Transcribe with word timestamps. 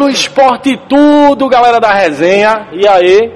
pelo 0.00 0.08
esporte 0.08 0.78
tudo, 0.88 1.46
galera 1.46 1.78
da 1.78 1.92
resenha. 1.92 2.68
E 2.72 2.88
aí, 2.88 3.30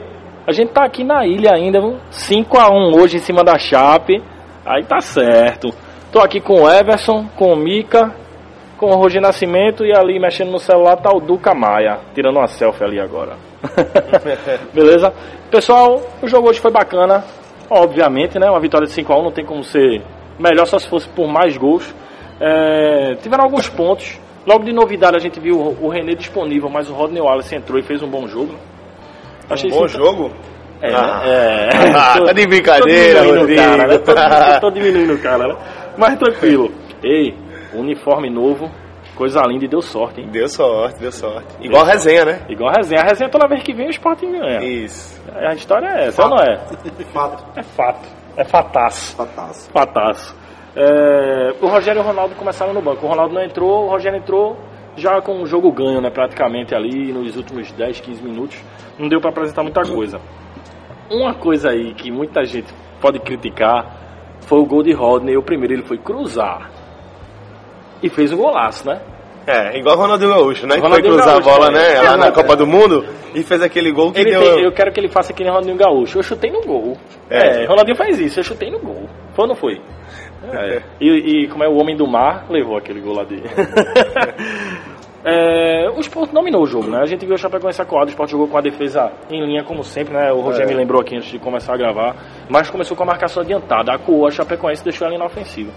a 0.46 0.50
gente 0.50 0.73
tá 0.73 0.82
aqui 0.82 1.05
na 1.05 1.27
ilha 1.27 1.50
ainda, 1.52 1.79
5x1 2.11 2.98
hoje 2.98 3.16
em 3.18 3.20
cima 3.20 3.45
da 3.45 3.59
Chape. 3.59 4.23
Aí 4.64 4.82
tá 4.82 4.98
certo. 4.98 5.69
Tô 6.11 6.20
aqui 6.20 6.41
com 6.41 6.62
o 6.62 6.70
Everson, 6.70 7.27
com 7.37 7.52
o 7.52 7.56
Mica, 7.56 8.14
com 8.79 8.87
o 8.87 8.96
Roger 8.96 9.20
Nascimento 9.20 9.84
e 9.84 9.92
ali 9.95 10.19
mexendo 10.19 10.52
no 10.52 10.59
celular 10.59 10.96
tá 10.96 11.14
o 11.14 11.20
Duca 11.20 11.55
Maia, 11.55 11.98
tirando 12.14 12.38
uma 12.38 12.46
selfie 12.46 12.83
ali 12.83 12.98
agora. 12.98 13.37
Beleza? 14.73 15.12
Pessoal, 15.51 16.01
o 16.23 16.27
jogo 16.27 16.48
hoje 16.48 16.60
foi 16.60 16.70
bacana, 16.70 17.24
obviamente, 17.69 18.38
né? 18.38 18.48
Uma 18.48 18.60
vitória 18.60 18.87
de 18.87 18.95
5x1 18.95 19.23
não 19.23 19.33
tem 19.33 19.45
como 19.45 19.62
ser 19.62 20.02
melhor 20.38 20.65
só 20.65 20.78
se 20.78 20.88
fosse 20.88 21.10
por 21.10 21.28
mais 21.28 21.59
gols. 21.59 21.95
É, 22.41 23.16
tiveram 23.16 23.45
alguns 23.45 23.69
pontos. 23.69 24.23
Logo 24.47 24.65
de 24.65 24.73
novidade 24.73 25.16
a 25.16 25.21
gente 25.21 25.41
viu 25.41 25.57
o 25.59 25.89
René 25.89 26.15
disponível, 26.15 26.69
mas 26.69 26.91
o 26.91 26.93
Rodney 26.93 27.21
Wallace 27.21 27.55
entrou 27.55 27.79
e 27.79 27.83
fez 27.83 28.03
um 28.03 28.09
bom 28.09 28.27
jogo. 28.29 28.55
Achei 29.48 29.70
um 29.70 29.75
bom 29.75 29.89
jogo? 29.89 30.30
É, 30.83 30.95
ah. 30.95 31.23
é. 31.25 31.69
tá 32.27 32.33
de 32.33 32.47
brincadeira, 32.47 33.20
tô 33.20 33.30
diminuindo, 33.30 33.57
cara, 33.57 33.87
né? 33.87 33.98
tô, 33.98 34.61
tô 34.61 34.70
diminuindo 34.70 35.15
o 35.15 35.19
cara, 35.19 35.48
né? 35.48 35.57
Mas 35.97 36.19
tranquilo. 36.19 36.70
Ei, 37.03 37.34
uniforme 37.73 38.29
novo, 38.29 38.70
coisa 39.17 39.41
linda 39.47 39.65
e 39.65 39.69
deu 39.69 39.80
sorte, 39.80 40.20
hein? 40.20 40.29
Deu 40.30 40.47
sorte, 40.48 41.01
deu 41.01 41.12
sorte. 41.12 41.47
Igual 41.61 41.83
deu 41.84 41.91
a 41.91 41.95
resenha, 41.95 42.25
sorte. 42.25 42.41
né? 42.41 42.47
Igual 42.51 42.70
a 42.70 42.73
resenha. 42.77 43.01
A 43.01 43.05
resenha 43.05 43.31
toda 43.31 43.48
vez 43.48 43.62
que 43.62 43.73
vem 43.73 43.87
o 43.87 43.91
esporte 43.91 44.27
ganha. 44.27 44.62
Isso. 44.62 45.23
A 45.34 45.55
história 45.55 45.87
é 45.87 46.09
essa, 46.09 46.23
fato. 46.23 46.34
não 46.34 46.39
é? 46.39 46.56
Fato. 47.12 47.45
É 47.56 47.62
fato. 47.62 48.08
É 48.36 48.45
fataço. 48.45 49.17
Fataço. 49.17 49.70
Fataço. 49.70 50.44
É, 50.77 51.55
o 51.61 51.67
Rogério 51.67 52.00
e 52.00 52.03
o 52.03 52.06
Ronaldo 52.06 52.34
começaram 52.34 52.72
no 52.72 52.83
banco. 52.83 53.06
O 53.06 53.08
Ronaldo 53.08 53.34
não 53.34 53.42
entrou, 53.42 53.86
o 53.86 53.89
Rogério 53.89 54.19
entrou 54.19 54.56
já 54.97 55.20
com 55.20 55.42
o 55.42 55.47
jogo 55.47 55.70
ganho, 55.72 56.00
né? 56.00 56.11
Praticamente 56.11 56.75
ali 56.75 57.12
nos 57.12 57.36
últimos 57.36 57.70
10, 57.72 58.00
15 58.00 58.22
minutos. 58.22 58.62
Não 58.98 59.08
deu 59.08 59.20
para 59.20 59.30
apresentar 59.30 59.62
muita 59.62 59.83
coisa. 59.83 60.20
Uma 61.11 61.34
coisa 61.34 61.70
aí 61.70 61.95
que 61.95 62.11
muita 62.11 62.45
gente 62.45 62.72
pode 63.00 63.19
criticar 63.20 64.39
foi 64.41 64.58
o 64.58 64.67
gol 64.67 64.83
de 64.83 64.92
Rodney. 64.92 65.36
O 65.36 65.42
primeiro 65.42 65.75
ele 65.75 65.83
foi 65.83 65.98
cruzar 65.98 66.70
e 68.02 68.08
fez 68.08 68.33
um 68.33 68.36
golaço, 68.36 68.86
né? 68.86 69.00
É, 69.47 69.78
igual 69.78 69.97
o 69.97 70.00
Ronaldinho 70.00 70.30
Gaúcho, 70.30 70.67
né? 70.67 70.80
Que 70.80 70.89
foi 70.89 71.02
cruzar 71.02 71.27
Gaúcho, 71.27 71.50
a 71.50 71.52
bola, 71.52 71.70
né? 71.70 72.00
Lá 72.00 72.17
na 72.17 72.33
Copa 72.33 72.56
do 72.56 72.67
Mundo 72.67 73.05
e 73.34 73.42
fez 73.42 73.61
aquele 73.62 73.92
gol 73.92 74.12
que 74.12 74.20
ele 74.20 74.30
deu. 74.30 74.55
Tem, 74.55 74.64
eu 74.64 74.72
quero 74.72 74.92
que 74.92 75.00
ele 75.00 75.08
faça 75.08 75.33
aquele 75.33 75.50
Ronaldinho 75.50 75.77
Gaúcho. 75.77 76.19
Eu 76.19 76.22
chutei 76.22 76.50
no 76.50 76.62
gol. 76.62 76.97
É. 77.28 77.62
é, 77.62 77.67
Ronaldinho 77.67 77.97
faz 77.97 78.19
isso, 78.19 78.41
eu 78.41 78.45
chutei 78.45 78.70
no 78.70 78.78
gol. 78.78 79.08
Foi 79.34 79.45
ou 79.45 79.48
não 79.48 79.55
foi? 79.55 79.80
É. 80.42 80.82
E, 81.00 81.08
e, 81.08 81.48
como 81.48 81.64
é 81.64 81.68
o 81.68 81.77
Homem 81.77 81.96
do 81.96 82.06
Mar, 82.06 82.46
levou 82.50 82.77
aquele 82.77 83.00
gol 83.00 83.14
lá 83.14 83.24
dele. 83.24 83.44
é, 85.24 85.88
o 85.90 86.00
Sport 86.00 86.32
dominou 86.32 86.62
o 86.62 86.66
jogo, 86.66 86.88
né? 86.88 86.98
A 87.00 87.06
gente 87.06 87.24
viu 87.24 87.34
o 87.34 87.38
Chapecoense 87.38 87.80
acuado, 87.80 88.08
o 88.08 88.10
Sport 88.10 88.30
jogou 88.30 88.48
com 88.48 88.58
a 88.58 88.60
defesa 88.60 89.10
em 89.30 89.44
linha, 89.44 89.64
como 89.64 89.82
sempre, 89.82 90.14
né? 90.14 90.32
O 90.32 90.40
Rogério 90.40 90.66
é. 90.66 90.72
me 90.72 90.74
lembrou 90.74 91.00
aqui 91.00 91.16
antes 91.16 91.30
de 91.30 91.38
começar 91.38 91.74
a 91.74 91.78
gravar. 91.78 92.16
Mas 92.48 92.68
começou 92.68 92.96
com 92.96 93.02
a 93.05 93.06
marcação 93.06 93.42
adiantada, 93.42 93.92
acuou 93.92 94.27
a 94.27 94.30
Chapecoense 94.30 94.82
e 94.82 94.84
deixou 94.84 95.06
ela 95.06 95.18
na 95.18 95.27
ofensiva. 95.27 95.72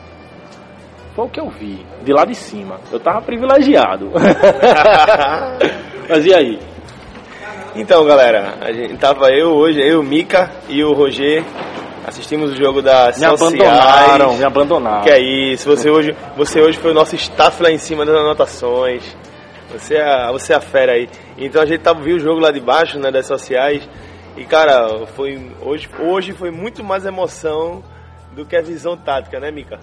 Foi 1.15 1.25
o 1.25 1.29
que 1.29 1.39
eu 1.39 1.49
vi, 1.49 1.83
de 2.03 2.13
lá 2.13 2.25
de 2.25 2.35
cima. 2.35 2.79
Eu 2.91 2.99
tava 2.99 3.21
privilegiado. 3.21 4.11
Mas 6.07 6.25
e 6.25 6.33
aí? 6.33 6.59
Então, 7.75 8.05
galera, 8.05 8.55
a 8.61 8.71
gente 8.71 8.97
tava 8.97 9.31
eu 9.31 9.49
hoje, 9.49 9.79
eu, 9.81 10.01
o 10.01 10.03
Mika 10.03 10.51
e 10.69 10.83
o 10.83 10.93
Roger 10.93 11.43
Assistimos 12.07 12.53
o 12.53 12.55
jogo 12.55 12.81
da 12.81 13.11
Me 13.17 13.25
abandonaram, 13.25 14.37
me 14.37 14.43
abandonaram. 14.45 15.03
Que 15.03 15.09
é 15.09 15.19
isso, 15.19 15.67
você 15.67 15.89
hoje, 15.89 16.15
você 16.37 16.61
hoje 16.61 16.77
foi 16.77 16.91
o 16.91 16.93
nosso 16.93 17.13
staff 17.15 17.61
lá 17.61 17.69
em 17.69 17.77
cima 17.77 18.05
das 18.05 18.15
anotações. 18.15 19.03
Você 19.73 19.95
é, 19.95 20.31
você 20.31 20.53
é 20.53 20.55
a 20.55 20.61
fera 20.61 20.93
aí. 20.93 21.09
Então 21.37 21.61
a 21.61 21.65
gente 21.65 21.81
tava, 21.81 22.01
viu 22.01 22.15
o 22.15 22.19
jogo 22.19 22.39
lá 22.39 22.49
de 22.49 22.61
baixo, 22.61 22.97
né, 22.97 23.11
das 23.11 23.27
sociais. 23.27 23.87
E 24.37 24.45
cara, 24.45 25.05
foi 25.07 25.51
hoje, 25.61 25.89
hoje 25.99 26.31
foi 26.31 26.49
muito 26.49 26.81
mais 26.81 27.05
emoção 27.05 27.83
do 28.31 28.45
que 28.45 28.55
a 28.55 28.61
visão 28.61 28.95
tática, 28.95 29.37
né, 29.41 29.51
Mica? 29.51 29.77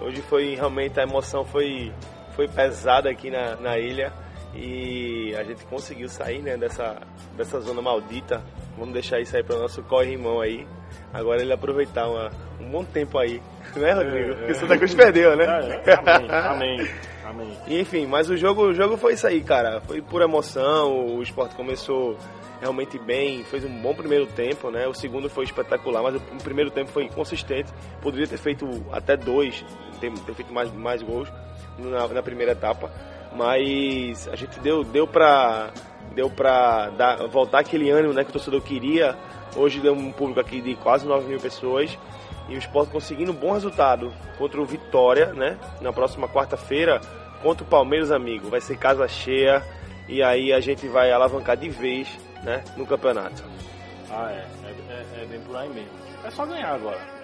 Hoje 0.00 0.20
foi 0.22 0.56
realmente 0.56 0.98
a 0.98 1.04
emoção 1.04 1.44
foi 1.44 1.92
foi 2.34 2.48
pesada 2.48 3.08
aqui 3.08 3.30
na, 3.30 3.54
na 3.54 3.78
ilha 3.78 4.12
e 4.56 5.36
a 5.38 5.44
gente 5.44 5.64
conseguiu 5.66 6.08
sair, 6.08 6.42
né, 6.42 6.56
dessa 6.56 6.96
dessa 7.36 7.60
zona 7.60 7.80
maldita. 7.80 8.42
Vamos 8.76 8.92
deixar 8.92 9.20
isso 9.20 9.36
aí 9.36 9.44
para 9.44 9.54
o 9.54 9.60
nosso 9.60 9.84
corre-irmão 9.84 10.40
aí. 10.40 10.66
Agora 11.12 11.42
ele 11.42 11.52
aproveitar 11.52 12.08
uma, 12.08 12.30
um 12.60 12.70
bom 12.70 12.84
tempo 12.84 13.18
aí, 13.18 13.42
né, 13.76 13.92
Rodrigo? 13.92 14.32
É, 14.32 14.34
Porque 14.34 14.52
é. 14.52 14.54
Santa 14.54 14.78
Cruz 14.78 14.94
perdeu, 14.94 15.36
né? 15.36 15.44
É, 15.84 15.94
amém, 15.94 16.30
amém, 16.30 16.88
amém. 17.24 17.58
Enfim, 17.80 18.06
mas 18.06 18.30
o 18.30 18.36
jogo, 18.36 18.68
o 18.68 18.74
jogo 18.74 18.96
foi 18.96 19.14
isso 19.14 19.26
aí, 19.26 19.40
cara. 19.40 19.80
Foi 19.80 20.00
por 20.00 20.22
emoção, 20.22 21.16
o 21.16 21.22
esporte 21.22 21.54
começou 21.54 22.16
realmente 22.60 22.98
bem, 22.98 23.42
fez 23.44 23.64
um 23.64 23.80
bom 23.80 23.94
primeiro 23.94 24.26
tempo, 24.26 24.70
né? 24.70 24.86
O 24.86 24.94
segundo 24.94 25.30
foi 25.30 25.44
espetacular, 25.44 26.02
mas 26.02 26.16
o 26.16 26.20
primeiro 26.44 26.70
tempo 26.70 26.90
foi 26.90 27.08
consistente. 27.08 27.72
Poderia 28.02 28.26
ter 28.26 28.36
feito 28.36 28.68
até 28.92 29.16
dois, 29.16 29.64
ter, 30.00 30.12
ter 30.12 30.34
feito 30.34 30.52
mais, 30.52 30.72
mais 30.72 31.02
gols 31.02 31.32
na, 31.78 32.06
na, 32.06 32.22
primeira 32.22 32.52
etapa, 32.52 32.90
mas 33.34 34.28
a 34.28 34.36
gente 34.36 34.60
deu, 34.60 34.84
deu 34.84 35.06
pra, 35.06 35.70
deu 36.14 36.28
pra 36.28 36.90
dar, 36.90 37.26
voltar 37.28 37.60
aquele 37.60 37.90
ânimo 37.90 38.12
né, 38.12 38.22
que 38.22 38.30
o 38.30 38.32
torcedor 38.32 38.60
queria 38.60 39.16
Hoje 39.56 39.80
deu 39.80 39.92
um 39.92 40.12
público 40.12 40.40
aqui 40.40 40.60
de 40.60 40.74
quase 40.76 41.06
9 41.06 41.26
mil 41.26 41.40
pessoas 41.40 41.98
e 42.48 42.54
o 42.54 42.58
esporte 42.58 42.92
conseguindo 42.92 43.32
um 43.32 43.34
bom 43.34 43.52
resultado 43.52 44.12
contra 44.38 44.60
o 44.60 44.64
Vitória, 44.64 45.32
né? 45.32 45.58
Na 45.80 45.92
próxima 45.92 46.28
quarta-feira, 46.28 47.00
contra 47.42 47.64
o 47.64 47.66
Palmeiras, 47.66 48.10
amigo. 48.10 48.48
Vai 48.48 48.60
ser 48.60 48.76
casa 48.76 49.06
cheia 49.08 49.64
e 50.08 50.22
aí 50.22 50.52
a 50.52 50.60
gente 50.60 50.88
vai 50.88 51.12
alavancar 51.12 51.56
de 51.56 51.68
vez, 51.68 52.08
né? 52.42 52.64
No 52.76 52.86
campeonato. 52.86 53.44
Ah, 54.10 54.30
é. 54.32 54.46
É, 54.64 55.20
é, 55.20 55.22
é 55.22 55.26
bem 55.26 55.40
por 55.40 55.56
aí 55.56 55.68
mesmo. 55.68 55.90
É 56.24 56.30
só 56.30 56.44
ganhar 56.44 56.74
agora. 56.74 57.19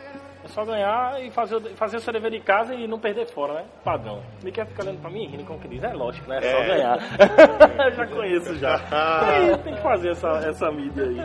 É 0.46 0.48
só 0.48 0.64
ganhar 0.64 1.20
e 1.20 1.28
fazer, 1.32 1.60
fazer 1.74 1.96
o 1.96 2.00
seu 2.00 2.12
dever 2.12 2.30
de 2.30 2.38
casa 2.38 2.72
e 2.72 2.86
não 2.86 3.00
perder 3.00 3.26
fora, 3.26 3.54
né? 3.54 3.64
Padrão. 3.82 4.22
Me 4.44 4.52
quer 4.52 4.64
ficar 4.64 4.84
olhando 4.84 5.00
pra 5.00 5.10
mim 5.10 5.26
rindo 5.26 5.42
como 5.42 5.58
que 5.58 5.66
diz. 5.66 5.82
É 5.82 5.92
lógico, 5.92 6.28
né? 6.30 6.38
É 6.38 6.50
só 6.52 6.58
é. 6.58 6.66
ganhar. 6.68 6.98
já 7.96 8.06
conheço 8.06 8.54
já. 8.54 8.78
Tem, 8.78 9.58
tem 9.64 9.74
que 9.74 9.82
fazer 9.82 10.10
essa, 10.10 10.28
essa 10.46 10.70
mídia 10.70 11.02
aí. 11.02 11.16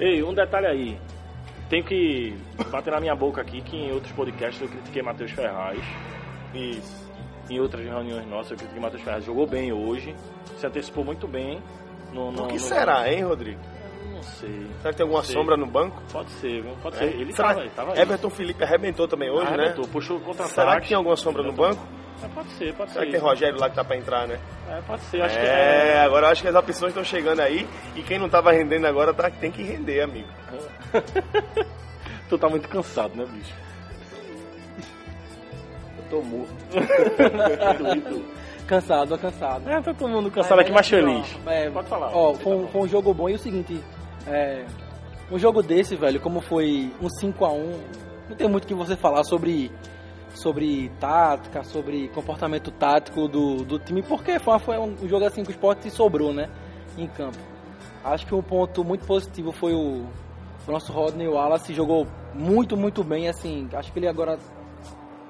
Ei, 0.04 0.22
um 0.24 0.34
detalhe 0.34 0.66
aí. 0.66 0.98
Tenho 1.70 1.84
que 1.84 2.36
bater 2.72 2.90
na 2.90 2.98
minha 2.98 3.14
boca 3.14 3.40
aqui 3.40 3.60
que 3.60 3.76
em 3.76 3.92
outros 3.92 4.10
podcasts 4.12 4.60
eu 4.60 4.68
critiquei 4.68 5.00
Matheus 5.00 5.30
Ferraz. 5.30 5.80
Isso. 6.52 7.08
Em 7.48 7.60
outras 7.60 7.84
reuniões 7.84 8.26
nossas 8.26 8.50
eu 8.50 8.56
critiquei 8.56 8.82
Matheus 8.82 9.02
Ferraz. 9.02 9.24
Jogou 9.24 9.46
bem 9.46 9.72
hoje. 9.72 10.12
Se 10.56 10.66
antecipou 10.66 11.04
muito 11.04 11.28
bem. 11.28 11.62
No, 12.12 12.32
no, 12.32 12.46
o 12.46 12.48
que 12.48 12.54
no... 12.54 12.60
será, 12.60 13.08
hein, 13.08 13.22
Rodrigo? 13.22 13.60
Não 14.12 14.22
sei. 14.22 14.66
Será 14.80 14.90
que 14.90 14.96
tem 14.96 15.04
alguma 15.04 15.22
sombra 15.22 15.56
no 15.56 15.66
banco? 15.66 16.02
Pode 16.12 16.30
ser? 16.32 16.64
Pode 16.82 16.96
é? 16.96 16.98
ser. 16.98 17.20
Ele 17.20 17.32
Será 17.32 17.48
tava, 17.48 17.60
ele 17.60 17.70
tava 17.70 18.00
Everton 18.00 18.30
Felipe 18.30 18.64
arrebentou 18.64 19.08
também 19.08 19.30
hoje, 19.30 19.42
arrebentou, 19.42 19.58
né? 19.58 19.64
Arrebentou, 19.70 19.92
puxou 19.92 20.20
contra 20.20 20.46
Será 20.46 20.80
que 20.80 20.88
tem 20.88 20.96
alguma 20.96 21.16
sombra 21.16 21.42
no 21.42 21.52
banco? 21.52 21.86
É, 22.22 22.28
pode 22.28 22.48
ser, 22.50 22.74
pode 22.74 22.90
Será 22.90 23.04
ser. 23.04 23.06
que 23.06 23.12
tem 23.12 23.20
Rogério 23.20 23.60
lá 23.60 23.70
que 23.70 23.76
tá 23.76 23.84
pra 23.84 23.96
entrar, 23.96 24.26
né? 24.26 24.40
É, 24.68 24.80
pode 24.82 25.02
ser, 25.02 25.22
acho 25.22 25.38
é, 25.38 25.40
que 25.40 25.46
é. 25.46 26.00
agora 26.00 26.26
eu 26.26 26.30
acho 26.30 26.42
que 26.42 26.48
as 26.48 26.54
opções 26.54 26.90
estão 26.90 27.04
chegando 27.04 27.40
aí 27.40 27.66
e 27.94 28.02
quem 28.02 28.18
não 28.18 28.28
tava 28.28 28.50
rendendo 28.50 28.86
agora 28.86 29.14
tá, 29.14 29.30
tem 29.30 29.50
que 29.50 29.62
render, 29.62 30.00
amigo. 30.00 30.28
tu 32.28 32.36
tá 32.36 32.48
muito 32.48 32.68
cansado, 32.68 33.14
né, 33.16 33.24
bicho? 33.24 33.54
Eu 35.98 36.04
tô 36.10 36.22
morto. 36.22 36.54
cansado, 38.68 39.18
cansado. 39.18 39.68
É, 39.68 39.80
tá 39.80 39.94
todo 39.94 40.08
mundo 40.10 40.30
cansado 40.30 40.60
é, 40.60 40.62
aqui, 40.62 40.70
mais 40.70 40.86
feliz. 40.86 41.36
É, 41.46 41.70
Pode 41.70 41.88
falar. 41.88 42.14
Ó, 42.14 42.34
foi, 42.34 42.62
tá 42.62 42.68
foi 42.68 42.80
um 42.82 42.88
jogo 42.88 43.14
bom 43.14 43.28
e 43.28 43.34
o 43.34 43.38
seguinte, 43.38 43.82
é, 44.26 44.64
um 45.32 45.38
jogo 45.38 45.62
desse, 45.62 45.96
velho, 45.96 46.20
como 46.20 46.40
foi 46.40 46.92
um 47.00 47.08
5 47.08 47.44
a 47.44 47.52
1 47.52 47.80
não 48.28 48.36
tem 48.36 48.46
muito 48.46 48.64
o 48.64 48.66
que 48.66 48.74
você 48.74 48.94
falar 48.94 49.24
sobre, 49.24 49.72
sobre 50.34 50.90
tática, 51.00 51.64
sobre 51.64 52.08
comportamento 52.08 52.70
tático 52.70 53.26
do, 53.26 53.64
do 53.64 53.78
time, 53.78 54.02
porque 54.02 54.38
foi, 54.38 54.58
foi 54.58 54.78
um 54.78 55.08
jogo 55.08 55.24
assim 55.24 55.42
que 55.42 55.48
o 55.48 55.52
esporte 55.52 55.90
sobrou, 55.90 56.34
né? 56.34 56.50
Em 56.96 57.06
campo. 57.06 57.38
Acho 58.04 58.26
que 58.26 58.34
um 58.34 58.42
ponto 58.42 58.84
muito 58.84 59.06
positivo 59.06 59.50
foi 59.50 59.72
o, 59.72 60.04
o 60.66 60.70
nosso 60.70 60.92
Rodney 60.92 61.26
Wallace, 61.26 61.72
jogou 61.72 62.06
muito, 62.34 62.76
muito 62.76 63.02
bem, 63.02 63.28
assim, 63.28 63.66
acho 63.72 63.90
que 63.92 63.98
ele 63.98 64.08
agora 64.08 64.38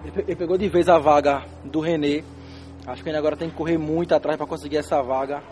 ele, 0.05 0.13
ele 0.27 0.37
pegou 0.37 0.59
de 0.59 0.69
vez 0.69 0.89
a 0.89 0.99
vaga 0.99 1.45
do 1.65 1.81
René. 1.81 2.25
Acho 2.89 3.03
que 3.03 3.11
ele 3.11 3.19
agora 3.19 3.37
tem 3.37 3.51
que 3.51 3.55
correr 3.55 3.77
muito 3.77 4.15
atrás 4.15 4.39
para 4.39 4.47
conseguir 4.47 4.79
essa 4.79 5.03
vaga. 5.03 5.43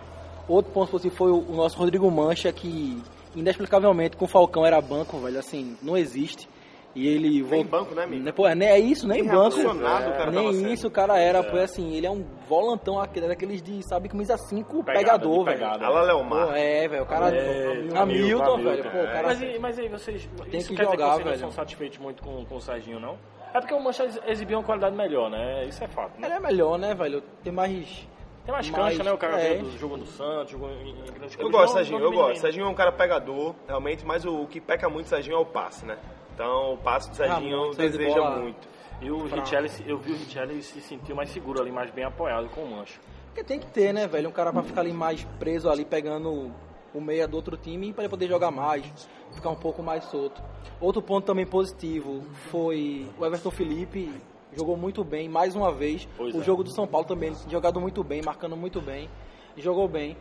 Outro 0.49 0.73
ponto 0.73 0.91
positivo 0.91 1.15
foi 1.15 1.31
o, 1.31 1.53
nosso 1.53 1.77
Rodrigo 1.77 2.11
Mancha, 2.11 2.51
que 2.51 3.03
inexplicavelmente 3.35 4.17
com 4.17 4.25
o 4.25 4.29
Falcão 4.29 4.65
era 4.65 4.81
banco, 4.81 5.19
velho, 5.19 5.39
assim, 5.39 5.77
não 5.83 5.97
existe. 5.99 6.49
E 6.95 7.07
ele 7.07 7.43
nem 7.43 7.63
banco, 7.63 7.95
né, 7.95 8.05
amigo? 8.05 8.33
Pô, 8.33 8.49
nem 8.49 8.69
é 8.69 8.79
isso, 8.79 9.07
nem, 9.07 9.21
nem 9.23 9.31
banco. 9.31 9.59
É, 9.61 10.31
nem 10.31 10.73
isso 10.73 10.89
o 10.89 10.91
cara 10.91 11.19
era, 11.19 11.41
é. 11.41 11.43
pô, 11.43 11.59
assim, 11.59 11.95
ele 11.95 12.07
é 12.07 12.11
um 12.11 12.25
volantão 12.49 12.99
aquele, 12.99 13.29
daqueles 13.29 13.61
de, 13.61 13.87
sabe, 13.87 14.09
camisa 14.09 14.39
5, 14.39 14.83
pegador, 14.83 15.45
velho. 15.45 15.67
Ala 15.67 16.03
Leomar. 16.05 16.57
é, 16.57 16.89
velho, 16.89 17.03
o 17.03 17.07
cara 17.07 17.37
é, 17.37 17.87
Hamilton, 17.95 18.63
velho, 18.63 18.85
pô, 18.85 18.99
é. 18.99 19.13
cara... 19.13 19.27
Mas, 19.27 19.61
mas 19.61 19.79
aí 19.79 19.89
vocês, 19.91 20.27
tem 20.51 20.63
que 20.63 20.75
jogar, 20.75 21.19
velho. 21.19 21.33
não 21.33 21.39
são 21.39 21.51
satisfeitos 21.51 21.99
muito 21.99 22.23
com, 22.23 22.47
com 22.47 22.57
o 22.57 22.61
Serginho, 22.63 22.99
não? 22.99 23.19
É 23.55 23.61
porque 23.61 23.75
o 23.75 23.81
Mancha 23.83 24.05
exibiu 24.27 24.59
uma 24.59 24.65
qualidade 24.65 24.95
melhor, 24.97 25.31
né? 25.31 25.65
Isso 25.65 25.83
é 25.83 25.89
fato, 25.89 26.21
né? 26.21 26.27
Ele 26.29 26.35
é 26.37 26.41
melhor, 26.41 26.79
né, 26.79 26.95
velho? 26.95 27.23
Tem 27.43 27.53
mais 27.53 28.07
Tem 28.45 28.53
mais 28.53 28.71
cancha, 28.71 29.03
né? 29.03 29.13
O 29.13 29.19
cara 29.19 29.41
é. 29.41 29.59
do, 29.59 29.71
jogou 29.79 29.97
no 29.97 30.07
Santos, 30.07 30.53
jogou 30.53 30.71
em, 30.71 30.91
em 30.91 31.05
grandes 31.13 31.33
Eu 31.35 31.41
clubes. 31.41 31.53
gosto, 31.61 31.75
Serginho, 31.75 32.01
eu 32.01 32.13
gosto. 32.13 32.41
Serginho 32.41 32.67
é 32.67 32.69
um 32.69 32.75
cara 32.75 32.93
pegador, 32.93 33.55
realmente, 33.67 34.05
mas 34.05 34.25
o, 34.25 34.43
o 34.43 34.47
que 34.47 34.61
peca 34.61 34.89
muito 34.89 35.09
Serginho 35.09 35.37
é 35.37 35.41
o 35.41 35.47
passe, 35.47 35.87
né? 35.87 35.99
Então 36.35 36.75
o 36.75 36.77
passe 36.79 37.09
do 37.11 37.17
Serginho 37.17 37.59
muito, 37.59 37.77
saída 37.77 37.93
de 37.93 37.99
deseja 37.99 38.21
bola. 38.21 38.37
muito. 38.37 38.69
E 39.01 39.11
o 39.11 39.25
Richelli, 39.27 39.71
eu 39.87 39.99
vi 39.99 40.13
o 40.13 40.17
Richelli 40.17 40.63
se 40.63 40.81
sentiu 40.81 41.15
mais 41.17 41.29
seguro 41.31 41.61
ali, 41.61 41.71
mais 41.71 41.91
bem 41.91 42.05
apoiado 42.05 42.49
com 42.49 42.63
o 42.63 42.71
Mancha. 42.71 42.99
Porque 43.27 43.45
tem 43.45 43.59
que 43.59 43.67
ter, 43.67 43.93
né, 43.93 44.07
velho? 44.07 44.29
Um 44.31 44.33
cara 44.33 44.51
pra 44.53 44.63
ficar 44.63 44.81
ali 44.81 44.93
mais 44.93 45.23
preso 45.39 45.69
ali, 45.69 45.85
pegando 45.85 46.51
o 46.97 47.01
meia 47.01 47.29
do 47.29 47.37
outro 47.37 47.57
time 47.57 47.93
para 47.93 48.05
ele 48.05 48.11
poder 48.11 48.27
jogar 48.27 48.51
mais, 48.51 48.85
ficar 49.33 49.51
um 49.51 49.57
pouco 49.57 49.83
mais 49.83 50.05
solto. 50.05 50.43
Outro 50.81 51.03
ponto 51.03 51.27
também 51.27 51.47
positivo 51.47 52.23
foi 52.51 53.07
o 53.19 53.25
Everton 53.27 53.51
Felipe, 53.51 54.11
jogou 54.53 54.77
muito 54.77 55.05
bem, 55.05 55.29
mais 55.29 55.55
uma 55.55 55.71
vez. 55.73 56.09
Pois 56.17 56.35
o 56.35 56.41
é. 56.41 56.45
jogo 56.45 56.65
do 56.65 56.71
São 56.71 56.87
Paulo 56.87 57.07
também, 57.07 57.35
jogado 57.51 57.81
muito 57.81 58.03
bem, 58.03 58.23
marcando 58.23 58.57
muito 58.57 58.81
bem, 58.81 59.11
jogou 59.57 59.87
bem. 59.87 60.17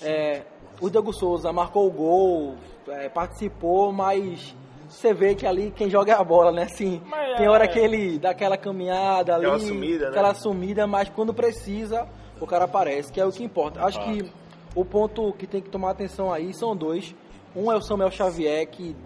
É, 0.00 0.42
o 0.80 0.88
Diego 0.88 1.12
Souza 1.12 1.52
marcou 1.52 1.86
o 1.88 1.90
gol, 1.90 2.54
é, 2.88 3.08
participou, 3.08 3.92
mas 3.92 4.54
você 4.88 5.12
vê 5.12 5.34
que 5.34 5.46
ali 5.46 5.72
quem 5.74 5.90
joga 5.90 6.12
é 6.12 6.14
a 6.14 6.22
bola, 6.22 6.52
né? 6.52 6.64
Assim, 6.64 7.00
Mas 7.06 7.36
tem 7.36 7.46
é- 7.46 7.50
hora 7.50 7.66
que 7.66 7.78
ele 7.78 8.18
dá 8.18 8.30
aquela 8.30 8.56
caminhada 8.56 9.34
ali, 9.34 9.46
Aquela 9.46 9.58
sumida, 9.58 10.04
né? 10.04 10.10
aquela 10.10 10.34
sumida, 10.34 10.86
mas 10.86 11.08
quando 11.08 11.32
precisa, 11.32 12.06
o 12.40 12.46
cara 12.46 12.64
aparece, 12.66 13.10
que 13.10 13.20
é 13.20 13.24
o 13.24 13.32
que 13.32 13.42
importa. 13.42 13.82
Acho 13.84 13.98
que 14.04 14.30
o 14.74 14.84
ponto 14.84 15.32
que 15.34 15.46
tem 15.46 15.60
que 15.60 15.70
tomar 15.70 15.90
atenção 15.90 16.32
aí 16.32 16.52
são 16.54 16.74
dois. 16.74 17.14
Um 17.54 17.70
é 17.70 17.76
o 17.76 17.82
Samuel 17.82 18.10
Xavier, 18.10 18.66
que 18.66 18.96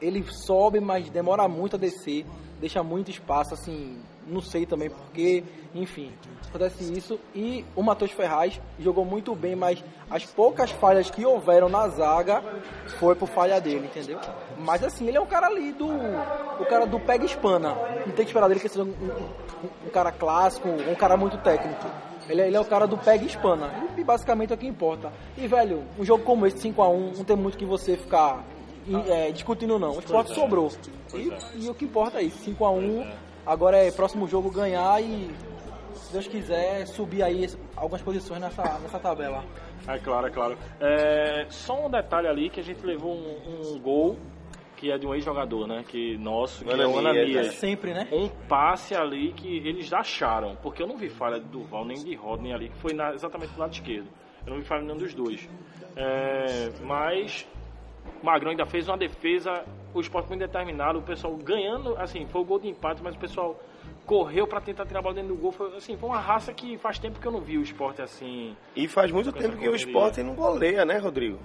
ele 0.00 0.24
sobe, 0.30 0.80
mas 0.80 1.08
demora 1.10 1.46
muito 1.48 1.76
a 1.76 1.78
descer, 1.78 2.26
deixa 2.60 2.82
muito 2.82 3.10
espaço, 3.10 3.54
assim, 3.54 3.98
não 4.28 4.40
sei 4.40 4.66
também 4.66 4.90
porquê, 4.90 5.42
enfim, 5.74 6.12
acontece 6.48 6.92
isso. 6.96 7.18
E 7.34 7.64
o 7.74 7.82
Matheus 7.82 8.10
Ferraz 8.12 8.60
jogou 8.78 9.04
muito 9.04 9.34
bem, 9.34 9.56
mas 9.56 9.82
as 10.10 10.24
poucas 10.24 10.70
falhas 10.70 11.10
que 11.10 11.24
houveram 11.24 11.68
na 11.68 11.88
zaga 11.88 12.42
foi 12.98 13.14
por 13.14 13.28
falha 13.28 13.60
dele, 13.60 13.86
entendeu? 13.86 14.18
Mas 14.58 14.82
assim, 14.84 15.06
ele 15.08 15.16
é 15.16 15.20
um 15.20 15.26
cara 15.26 15.46
ali 15.46 15.72
do. 15.72 15.86
O 15.88 16.64
cara 16.68 16.86
do 16.86 16.98
pega 17.00 17.24
espana. 17.24 17.74
Não 18.06 18.12
tem 18.12 18.24
que 18.24 18.30
esperar 18.30 18.48
dele 18.48 18.60
que 18.60 18.68
seja 18.68 18.84
um, 18.84 18.88
um- 18.88 19.86
um 19.86 19.90
cara 19.90 20.10
clássico, 20.12 20.68
um 20.68 20.94
cara 20.94 21.16
muito 21.16 21.36
técnico. 21.38 21.86
Ele, 22.28 22.42
é- 22.42 22.46
ele 22.48 22.56
é 22.56 22.60
o 22.60 22.64
cara 22.64 22.86
do 22.86 22.96
pega 22.98 23.24
e 23.24 23.26
espana. 23.26 23.70
E 23.96 24.04
basicamente 24.04 24.50
é 24.52 24.54
o 24.54 24.58
que 24.58 24.66
importa. 24.66 25.12
E, 25.36 25.46
velho, 25.46 25.82
um 25.98 26.04
jogo 26.04 26.22
como 26.24 26.46
esse, 26.46 26.58
5x1, 26.58 27.16
não 27.16 27.24
tem 27.24 27.36
muito 27.36 27.56
que 27.56 27.64
você 27.64 27.96
ficar 27.96 28.44
e, 28.86 28.94
é, 29.10 29.30
discutindo 29.32 29.78
não. 29.78 29.92
O 29.96 29.98
esporte 30.00 30.34
sobrou. 30.34 30.70
E, 31.14 31.32
e 31.64 31.68
o 31.70 31.74
que 31.74 31.84
importa 31.86 32.18
é 32.20 32.24
isso, 32.24 32.38
5x1. 32.44 33.06
Agora 33.48 33.78
é 33.78 33.90
próximo 33.90 34.28
jogo 34.28 34.50
ganhar 34.50 35.02
e, 35.02 35.30
se 35.94 36.12
Deus 36.12 36.26
quiser, 36.28 36.86
subir 36.86 37.22
aí 37.22 37.44
esse- 37.44 37.58
algumas 37.74 38.02
posições 38.02 38.40
nessa, 38.40 38.62
nessa 38.78 38.98
tabela. 38.98 39.42
É 39.86 39.98
claro, 39.98 40.26
é 40.26 40.30
claro. 40.30 40.58
É, 40.80 41.46
só 41.48 41.86
um 41.86 41.90
detalhe 41.90 42.28
ali 42.28 42.50
que 42.50 42.60
a 42.60 42.62
gente 42.62 42.84
levou 42.84 43.14
um, 43.14 43.72
um 43.74 43.78
gol 43.80 44.18
que 44.76 44.92
é 44.92 44.98
de 44.98 45.06
um 45.06 45.14
ex-jogador, 45.14 45.66
né? 45.66 45.82
Que 45.88 46.16
nosso, 46.18 46.64
que 46.64 46.70
é 46.70 46.86
o 46.86 46.98
Ananias, 46.98 47.24
Ananias. 47.36 47.54
Sempre, 47.54 47.94
né? 47.94 48.06
Um 48.12 48.28
passe 48.28 48.94
ali 48.94 49.32
que 49.32 49.56
eles 49.66 49.90
acharam, 49.92 50.54
porque 50.62 50.82
eu 50.82 50.86
não 50.86 50.96
vi 50.96 51.08
falha 51.08 51.40
do 51.40 51.46
Duval 51.48 51.84
nem 51.86 51.96
de 52.04 52.14
Rodney 52.14 52.52
ali, 52.52 52.68
que 52.68 52.76
foi 52.76 52.92
na- 52.92 53.12
exatamente 53.14 53.54
do 53.54 53.58
lado 53.60 53.72
esquerdo. 53.72 54.06
Eu 54.46 54.52
não 54.52 54.60
vi 54.60 54.66
falha 54.66 54.82
nenhum 54.82 54.98
dos 54.98 55.14
dois. 55.14 55.48
É, 55.96 56.70
mas 56.84 57.44
o 58.22 58.26
Magrão 58.26 58.50
ainda 58.52 58.66
fez 58.66 58.86
uma 58.88 58.96
defesa, 58.96 59.64
o 59.94 60.00
esporte 60.00 60.28
muito 60.28 60.40
determinado, 60.40 60.98
o 60.98 61.02
pessoal 61.02 61.34
ganhando, 61.36 61.96
assim, 61.96 62.26
foi 62.26 62.40
o 62.40 62.44
gol 62.44 62.58
de 62.58 62.68
empate, 62.68 63.02
mas 63.02 63.14
o 63.14 63.18
pessoal 63.18 63.58
correu 64.06 64.46
pra 64.46 64.60
tentar 64.60 64.86
tirar 64.86 65.00
a 65.00 65.02
bola 65.02 65.14
dentro 65.14 65.34
do 65.34 65.40
gol. 65.40 65.52
Foi, 65.52 65.74
assim, 65.76 65.96
foi 65.96 66.08
uma 66.08 66.18
raça 66.20 66.52
que 66.52 66.76
faz 66.78 66.98
tempo 66.98 67.18
que 67.20 67.26
eu 67.26 67.32
não 67.32 67.40
vi 67.40 67.58
o 67.58 67.62
esporte 67.62 68.00
assim. 68.02 68.56
E 68.74 68.86
faz 68.88 69.10
muito 69.12 69.32
tempo 69.32 69.56
que 69.56 69.68
o 69.68 69.74
esporte 69.74 70.22
não 70.22 70.34
goleia, 70.34 70.84
né, 70.84 70.98
Rodrigo? 70.98 71.38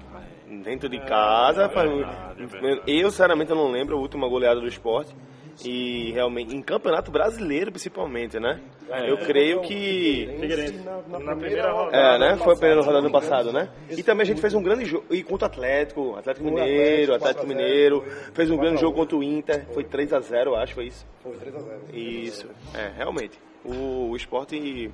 Dentro 0.64 0.88
de 0.88 1.00
casa, 1.00 1.68
faz 1.70 1.90
muito- 1.90 2.06
verdade, 2.06 2.44
é 2.44 2.46
verdade. 2.46 2.82
eu 3.02 3.10
sinceramente 3.10 3.50
eu 3.52 3.58
não 3.58 3.72
lembro 3.72 3.96
a 3.98 4.00
última 4.00 4.28
goleada 4.28 4.60
do 4.60 4.68
esporte. 4.68 5.16
E 5.64 6.12
realmente, 6.12 6.56
em 6.56 6.62
campeonato 6.62 7.12
brasileiro 7.12 7.72
principalmente, 7.72 8.40
né? 8.40 8.60
É. 8.90 9.10
eu 9.10 9.18
creio 9.18 9.62
que. 9.62 10.28
Figueirense. 10.40 10.84
Na, 11.08 11.36
primeira 11.36 11.72
rodada. 11.72 11.98
É, 11.98 12.20
né? 12.20 12.38
Foi 12.38 12.54
a 12.54 12.58
primeira 12.58 12.82
rodada 12.82 13.02
do 13.02 13.08
me 13.08 13.12
passado, 13.12 13.52
né? 13.52 13.70
E 13.90 14.04
também 14.04 14.24
a 14.24 14.26
gente 14.26 14.42
fez 14.42 14.54
um 14.54 14.62
grande 14.62 14.86
jogo. 14.86 15.06
E 15.12 15.24
contra 15.24 15.48
o 15.48 15.52
Atlético, 15.52 16.16
Atlético 16.16 16.46
Mineiro, 16.46 17.14
Atlético, 17.14 17.42
Atlético 17.42 17.46
4 17.46 17.46
a 17.46 17.46
0, 17.46 17.48
Mineiro. 17.48 18.02
Fez 18.34 18.50
um 18.50 18.56
4 18.56 18.58
grande 18.58 18.78
a 18.78 18.82
jogo 18.82 18.98
1. 18.98 19.00
contra 19.00 19.18
o 19.18 19.24
Inter. 19.24 19.66
Foi 19.74 19.84
3x0, 19.84 20.46
eu 20.46 20.56
acho, 20.56 20.74
foi 20.74 20.86
isso. 20.88 21.06
Foi 21.22 21.34
3x0. 21.34 21.94
Isso, 21.94 22.48
é, 22.74 22.92
realmente. 22.98 23.40
O, 23.64 24.10
o 24.10 24.16
esporte 24.16 24.92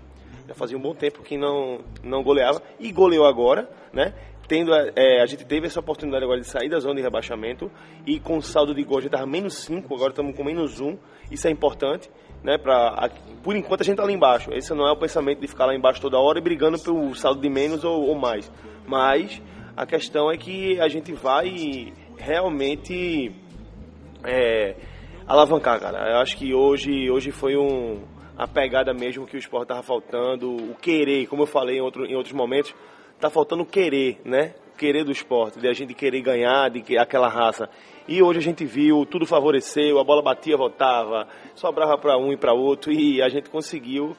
já 0.47 0.53
fazia 0.53 0.77
um 0.77 0.81
bom 0.81 0.94
tempo 0.94 1.21
que 1.21 1.38
não, 1.38 1.79
não 2.03 2.23
goleava 2.23 2.61
e 2.79 2.91
goleou 2.91 3.25
agora, 3.25 3.69
né? 3.91 4.13
Tendo, 4.49 4.73
é, 4.73 5.21
a 5.21 5.25
gente 5.27 5.45
teve 5.45 5.67
essa 5.67 5.79
oportunidade 5.79 6.23
agora 6.23 6.41
de 6.41 6.47
sair 6.47 6.69
da 6.69 6.79
zona 6.79 6.95
de 6.95 7.01
rebaixamento 7.03 7.71
e 8.03 8.19
com 8.19 8.41
saldo 8.41 8.73
de 8.73 8.83
gol 8.83 8.97
a 8.97 9.01
gente 9.01 9.09
estava 9.09 9.27
menos 9.27 9.53
5, 9.53 9.93
agora 9.93 10.09
estamos 10.09 10.35
com 10.35 10.43
menos 10.43 10.81
1. 10.81 10.97
Isso 11.29 11.47
é 11.47 11.51
importante, 11.51 12.09
né? 12.43 12.57
Pra, 12.57 13.11
por 13.43 13.55
enquanto 13.55 13.81
a 13.81 13.83
gente 13.83 13.93
está 13.93 14.03
lá 14.03 14.11
embaixo. 14.11 14.51
Esse 14.51 14.73
não 14.73 14.87
é 14.87 14.91
o 14.91 14.97
pensamento 14.97 15.39
de 15.39 15.47
ficar 15.47 15.67
lá 15.67 15.75
embaixo 15.75 16.01
toda 16.01 16.17
hora 16.17 16.39
e 16.39 16.41
brigando 16.41 16.79
pelo 16.79 17.13
saldo 17.13 17.39
de 17.39 17.47
menos 17.47 17.83
ou, 17.83 18.07
ou 18.07 18.15
mais. 18.15 18.51
Mas 18.87 19.39
a 19.77 19.85
questão 19.85 20.31
é 20.31 20.35
que 20.35 20.81
a 20.81 20.87
gente 20.87 21.13
vai 21.13 21.93
realmente 22.17 23.31
é, 24.23 24.75
alavancar, 25.27 25.79
cara. 25.79 26.09
Eu 26.09 26.17
acho 26.17 26.35
que 26.35 26.55
hoje, 26.55 27.07
hoje 27.11 27.29
foi 27.29 27.55
um, 27.55 28.01
a 28.35 28.47
pegada 28.47 28.95
mesmo 28.95 29.27
que 29.27 29.35
o 29.35 29.39
esporte 29.39 29.67
tava 29.67 29.83
faltando, 29.83 30.49
o 30.49 30.73
querer, 30.73 31.27
como 31.27 31.43
eu 31.43 31.47
falei 31.47 31.77
em, 31.77 31.81
outro, 31.81 32.03
em 32.03 32.15
outros 32.15 32.33
momentos, 32.33 32.73
tá 33.19 33.30
faltando 33.30 33.66
querer, 33.66 34.19
né? 34.24 34.54
Querer 34.77 35.04
do 35.04 35.12
esporte, 35.12 35.60
de 35.60 35.68
a 35.68 35.74
gente 35.74 35.94
querer 35.94 36.21
ganhar, 36.21 36.69
de 36.69 36.81
que, 36.81 36.98
aquela 36.98 37.27
raça. 37.27 37.69
E 38.07 38.24
hoje 38.24 38.39
a 38.39 38.42
gente 38.42 38.66
viu, 38.66 39.06
tudo 39.06 39.25
favoreceu, 39.25 40.00
a 40.00 40.04
bola 40.04 40.21
batia, 40.21 40.56
voltava, 40.56 41.27
sobrava 41.54 41.98
para 41.98 42.18
um 42.18 42.31
e 42.31 42.38
para 42.38 42.54
outro, 42.54 42.92
e 42.92 43.21
a 43.21 43.27
gente 43.27 43.50
conseguiu 43.50 44.16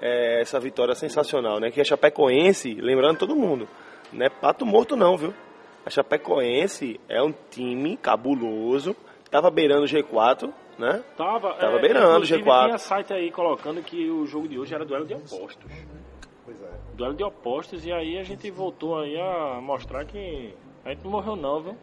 é, 0.00 0.40
essa 0.40 0.60
vitória 0.60 0.94
sensacional, 0.94 1.58
né? 1.58 1.70
Que 1.70 1.80
a 1.80 1.84
Chapecoense, 1.84 2.74
lembrando 2.74 3.18
todo 3.18 3.34
mundo, 3.34 3.68
não 4.12 4.24
é 4.24 4.28
pato 4.28 4.64
morto 4.64 4.96
não, 4.96 5.16
viu? 5.16 5.34
A 5.84 5.90
Chapecoense 5.90 7.00
é 7.08 7.20
um 7.22 7.34
time 7.50 7.96
cabuloso, 7.96 8.96
tava 9.30 9.50
beirando 9.50 9.82
o 9.82 9.88
G4, 9.88 10.50
né? 10.78 11.02
Tava, 11.16 11.54
Tava 11.54 11.76
é, 11.76 11.80
beirando 11.80 12.06
o 12.06 12.24
inclusive, 12.24 12.42
G4. 12.42 12.64
Tinha 12.66 12.78
site 12.78 13.12
aí 13.12 13.30
colocando 13.30 13.82
que 13.82 14.08
o 14.08 14.24
jogo 14.26 14.48
de 14.48 14.58
hoje 14.58 14.74
era 14.74 14.84
duelo 14.84 15.04
de 15.04 15.14
opostos. 15.14 15.70
Duelo 16.94 17.14
de 17.14 17.24
opostos, 17.24 17.84
e 17.84 17.92
aí 17.92 18.18
a 18.18 18.22
gente 18.22 18.50
voltou 18.50 18.98
aí 19.00 19.16
a 19.20 19.60
mostrar 19.60 20.04
que 20.04 20.54
a 20.84 20.90
gente 20.90 21.02
não 21.04 21.10
morreu 21.10 21.34
não, 21.36 21.60
viu? 21.62 21.76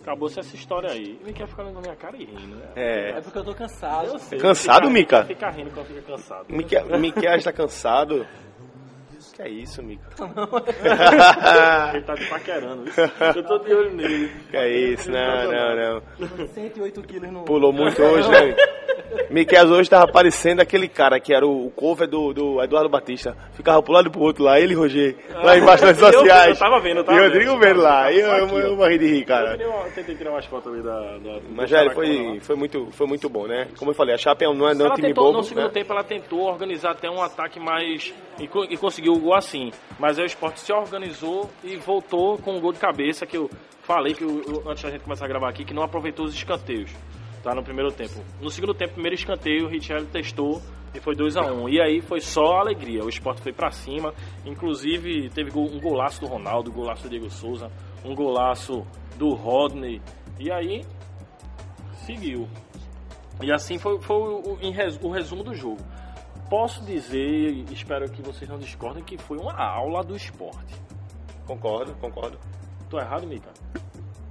Acabou-se 0.00 0.38
essa 0.40 0.54
história 0.56 0.90
aí. 0.90 1.18
Ele 1.22 1.32
quer 1.32 1.46
ficar 1.46 1.62
olhando 1.62 1.76
na 1.76 1.80
minha 1.82 1.96
cara 1.96 2.16
e 2.16 2.24
rindo, 2.24 2.56
né? 2.56 2.66
É 2.74 3.10
É. 3.10 3.20
porque 3.20 3.38
eu 3.38 3.44
tô 3.44 3.54
cansado. 3.54 4.08
Eu 4.08 4.18
sei, 4.18 4.38
Cansado, 4.38 4.88
fica- 4.88 4.90
Mica? 4.92 5.24
Fica 5.24 5.50
rindo 5.50 5.70
quando 5.70 5.86
fica 5.86 6.02
cansado. 6.02 6.46
Miquel, 6.48 6.98
Miquel 6.98 7.34
está 7.36 7.52
cansado. 7.52 8.26
Que 9.34 9.42
é 9.42 9.48
isso, 9.48 9.82
Mica? 9.82 10.04
Ele 11.94 12.02
tá 12.02 12.14
te 12.14 12.28
paquerando? 12.28 12.84
Eu 13.36 13.44
tô 13.46 13.58
de 13.58 13.72
olho 13.74 13.94
nele. 13.94 14.28
Que 14.50 14.56
é 14.56 14.68
isso, 14.68 15.10
não, 15.10 15.50
não, 15.52 16.00
não. 16.28 16.46
108 16.48 17.02
quilos 17.02 17.30
no. 17.32 17.44
Pulou 17.44 17.72
muito 17.72 18.02
hoje, 18.02 18.28
né? 18.30 18.54
Miquel 19.30 19.66
hoje 19.68 19.88
tava 19.88 20.10
parecendo 20.10 20.60
aquele 20.62 20.88
cara 20.88 21.18
que 21.20 21.32
era 21.34 21.46
o, 21.46 21.66
o 21.66 21.70
cover 21.70 22.06
do, 22.08 22.32
do 22.32 22.62
Eduardo 22.62 22.88
Batista. 22.88 23.36
Ficava 23.54 23.82
pro 23.82 23.92
lado 23.92 24.08
e 24.08 24.10
pro 24.10 24.20
outro 24.20 24.44
lá, 24.44 24.58
ele 24.60 24.72
e 24.72 24.76
Roger, 24.76 25.16
lá 25.42 25.56
embaixo 25.56 25.84
nas 25.84 25.98
Eu 26.00 26.12
sociais. 26.12 26.50
eu 26.50 26.58
tava 26.58 26.80
vendo, 26.80 26.98
eu 26.98 27.04
tava 27.04 27.16
E 27.16 27.20
o 27.20 27.22
vendo. 27.24 27.32
Rodrigo 27.32 27.58
vendo 27.58 27.80
lá. 27.80 28.12
Eu, 28.12 28.26
eu, 28.26 28.58
eu 28.58 28.76
morri 28.76 28.98
de 28.98 29.06
rir, 29.06 29.20
Eu 29.20 29.26
cara. 29.26 29.58
uma- 29.68 29.84
tentei 29.90 30.14
tirar 30.14 30.30
umas 30.30 30.44
fotos 30.46 30.72
ali 30.72 30.82
da. 30.82 31.18
da 31.18 31.40
Mas, 31.50 31.70
velho, 31.70 31.90
foi, 31.92 32.40
foi, 32.40 32.56
muito, 32.56 32.88
foi 32.92 33.06
muito 33.06 33.28
bom, 33.28 33.46
né? 33.46 33.68
Como 33.78 33.90
eu 33.90 33.94
falei, 33.94 34.14
a 34.14 34.18
Chape 34.18 34.44
não 34.44 34.68
é, 34.68 34.74
não 34.74 34.82
é 34.82 34.84
um 34.84 34.86
Ela 34.86 34.94
time 34.96 35.08
tentou, 35.08 35.24
bobo. 35.24 35.38
no 35.38 35.44
segundo 35.44 35.64
né? 35.64 35.70
tempo 35.70 35.92
ela 35.92 36.04
tentou 36.04 36.40
organizar 36.40 36.90
até 36.92 37.08
um 37.10 37.22
ataque 37.22 37.58
mais 37.60 38.12
e, 38.38 38.44
e 38.70 38.76
conseguiu 38.76 39.12
o 39.14 39.18
gol 39.18 39.34
assim. 39.34 39.70
Mas 39.98 40.18
aí 40.18 40.24
o 40.24 40.26
esporte 40.26 40.60
se 40.60 40.72
organizou 40.72 41.48
e 41.64 41.76
voltou 41.76 42.38
com 42.38 42.52
um 42.56 42.60
gol 42.60 42.72
de 42.72 42.78
cabeça 42.78 43.24
que 43.26 43.36
eu 43.36 43.50
falei 43.82 44.14
que 44.14 44.22
eu- 44.24 44.42
eu- 44.46 44.70
antes 44.70 44.82
da 44.82 44.90
gente 44.90 45.02
começar 45.02 45.24
a 45.24 45.28
gravar 45.28 45.48
aqui 45.48 45.64
que 45.64 45.74
não 45.74 45.82
aproveitou 45.82 46.24
os 46.24 46.34
escanteios. 46.34 46.90
Tá 47.42 47.54
no 47.54 47.62
primeiro 47.62 47.90
tempo. 47.90 48.22
No 48.40 48.50
segundo 48.50 48.72
tempo, 48.74 48.92
primeiro 48.94 49.14
escanteio, 49.16 49.66
o 49.66 49.68
Richelli 49.68 50.06
testou 50.06 50.62
e 50.94 51.00
foi 51.00 51.14
2 51.16 51.36
a 51.36 51.42
1 51.52 51.62
um. 51.64 51.68
E 51.68 51.80
aí 51.80 52.00
foi 52.00 52.20
só 52.20 52.58
alegria. 52.60 53.04
O 53.04 53.08
esporte 53.08 53.40
foi 53.42 53.52
pra 53.52 53.70
cima. 53.72 54.14
Inclusive 54.46 55.28
teve 55.30 55.50
um 55.58 55.80
golaço 55.80 56.20
do 56.20 56.26
Ronaldo, 56.26 56.70
um 56.70 56.74
golaço 56.74 57.02
do 57.04 57.08
Diego 57.10 57.28
Souza, 57.30 57.68
um 58.04 58.14
golaço 58.14 58.86
do 59.16 59.30
Rodney. 59.34 60.00
E 60.38 60.52
aí 60.52 60.84
seguiu. 62.06 62.48
E 63.42 63.50
assim 63.52 63.78
foi, 63.78 64.00
foi 64.00 64.16
o, 64.16 64.58
em 64.60 64.72
res- 64.72 64.98
o 65.02 65.10
resumo 65.10 65.42
do 65.42 65.54
jogo. 65.54 65.80
Posso 66.48 66.84
dizer, 66.84 67.18
e 67.50 67.64
espero 67.72 68.08
que 68.10 68.22
vocês 68.22 68.48
não 68.48 68.58
discordem, 68.58 69.02
que 69.02 69.16
foi 69.18 69.38
uma 69.38 69.54
aula 69.54 70.04
do 70.04 70.14
esporte. 70.14 70.74
Concordo, 71.46 71.94
concordo. 71.94 72.38
Tô 72.90 72.98
errado? 73.00 73.26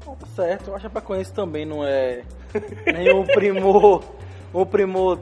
Bom, 0.05 0.15
tá 0.15 0.27
certo, 0.27 0.69
eu 0.69 0.75
acho 0.75 0.81
que 0.83 0.87
a 0.87 0.89
Chapecoense 0.89 1.33
também 1.33 1.65
não 1.65 1.83
é 1.83 2.23
nenhum 2.85 3.25
primor, 3.25 4.03
um 4.53 4.65
primor 4.65 5.19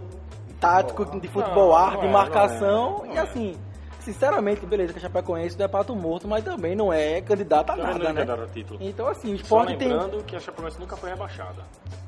tático 0.59 1.05
de 1.19 1.27
futebol 1.27 1.71
Não, 1.77 1.91
não 1.91 2.00
de 2.01 2.07
é, 2.07 2.12
marcação. 2.12 2.98
não 3.00 3.05
é, 3.05 3.15
e 3.15 3.17
é. 3.17 3.21
assim, 3.21 3.55
sinceramente, 4.00 4.65
beleza, 4.65 4.93
que 4.93 5.00
a 5.00 5.01
Chapecoense 5.01 5.57
não 5.57 5.65
é 5.65 5.67
pato 5.67 5.95
morto, 5.95 6.27
mas 6.27 6.43
também 6.43 6.75
não 6.75 6.91
é 6.91 7.21
candidato 7.21 7.71
a 7.71 7.75
Também 7.75 7.86
nada, 7.93 8.00
não 8.00 8.09
é 8.09 8.13
né? 8.13 8.19
candidato 8.25 8.43
a 8.43 8.53
título. 8.53 8.79
Então, 8.81 9.07
assim, 9.07 9.33
o 9.33 9.38
Só 9.38 9.43
esporte 9.43 9.77
tem. 9.77 9.88
lembrando 9.88 10.24
que 10.24 10.36
a 10.36 10.39
Chapecoense 10.39 10.79
nunca 10.79 10.98
foi 10.98 11.09
rebaixada. 11.09 11.63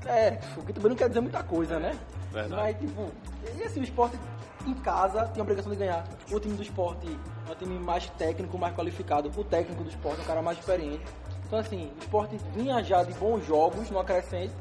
É, 0.05 0.39
o 0.57 0.63
que 0.65 0.73
também 0.73 0.89
não 0.89 0.95
quer 0.95 1.07
dizer 1.07 1.21
muita 1.21 1.43
coisa, 1.43 1.79
né? 1.79 1.95
Verdade. 2.31 2.55
Mas, 2.61 2.77
tipo, 2.79 3.11
e 3.57 3.63
assim, 3.63 3.81
o 3.81 3.83
esporte 3.83 4.17
em 4.65 4.73
casa 4.75 5.25
tem 5.27 5.39
a 5.39 5.43
obrigação 5.43 5.71
de 5.71 5.77
ganhar. 5.77 6.03
O 6.31 6.39
time 6.39 6.55
do 6.55 6.61
esporte 6.61 7.07
é 7.47 7.51
o 7.51 7.55
time 7.55 7.79
mais 7.79 8.09
técnico, 8.11 8.57
mais 8.57 8.75
qualificado. 8.75 9.31
O 9.35 9.43
técnico 9.43 9.83
do 9.83 9.89
esporte 9.89 10.19
é 10.19 10.23
o 10.23 10.25
cara 10.25 10.41
mais 10.41 10.57
experiente. 10.57 11.03
Então, 11.45 11.59
assim, 11.59 11.91
o 11.95 11.99
esporte 11.99 12.37
vinha 12.55 12.83
já 12.83 13.03
de 13.03 13.13
bons 13.13 13.45
jogos 13.45 13.89
no 13.91 13.99
acrescente. 13.99 14.53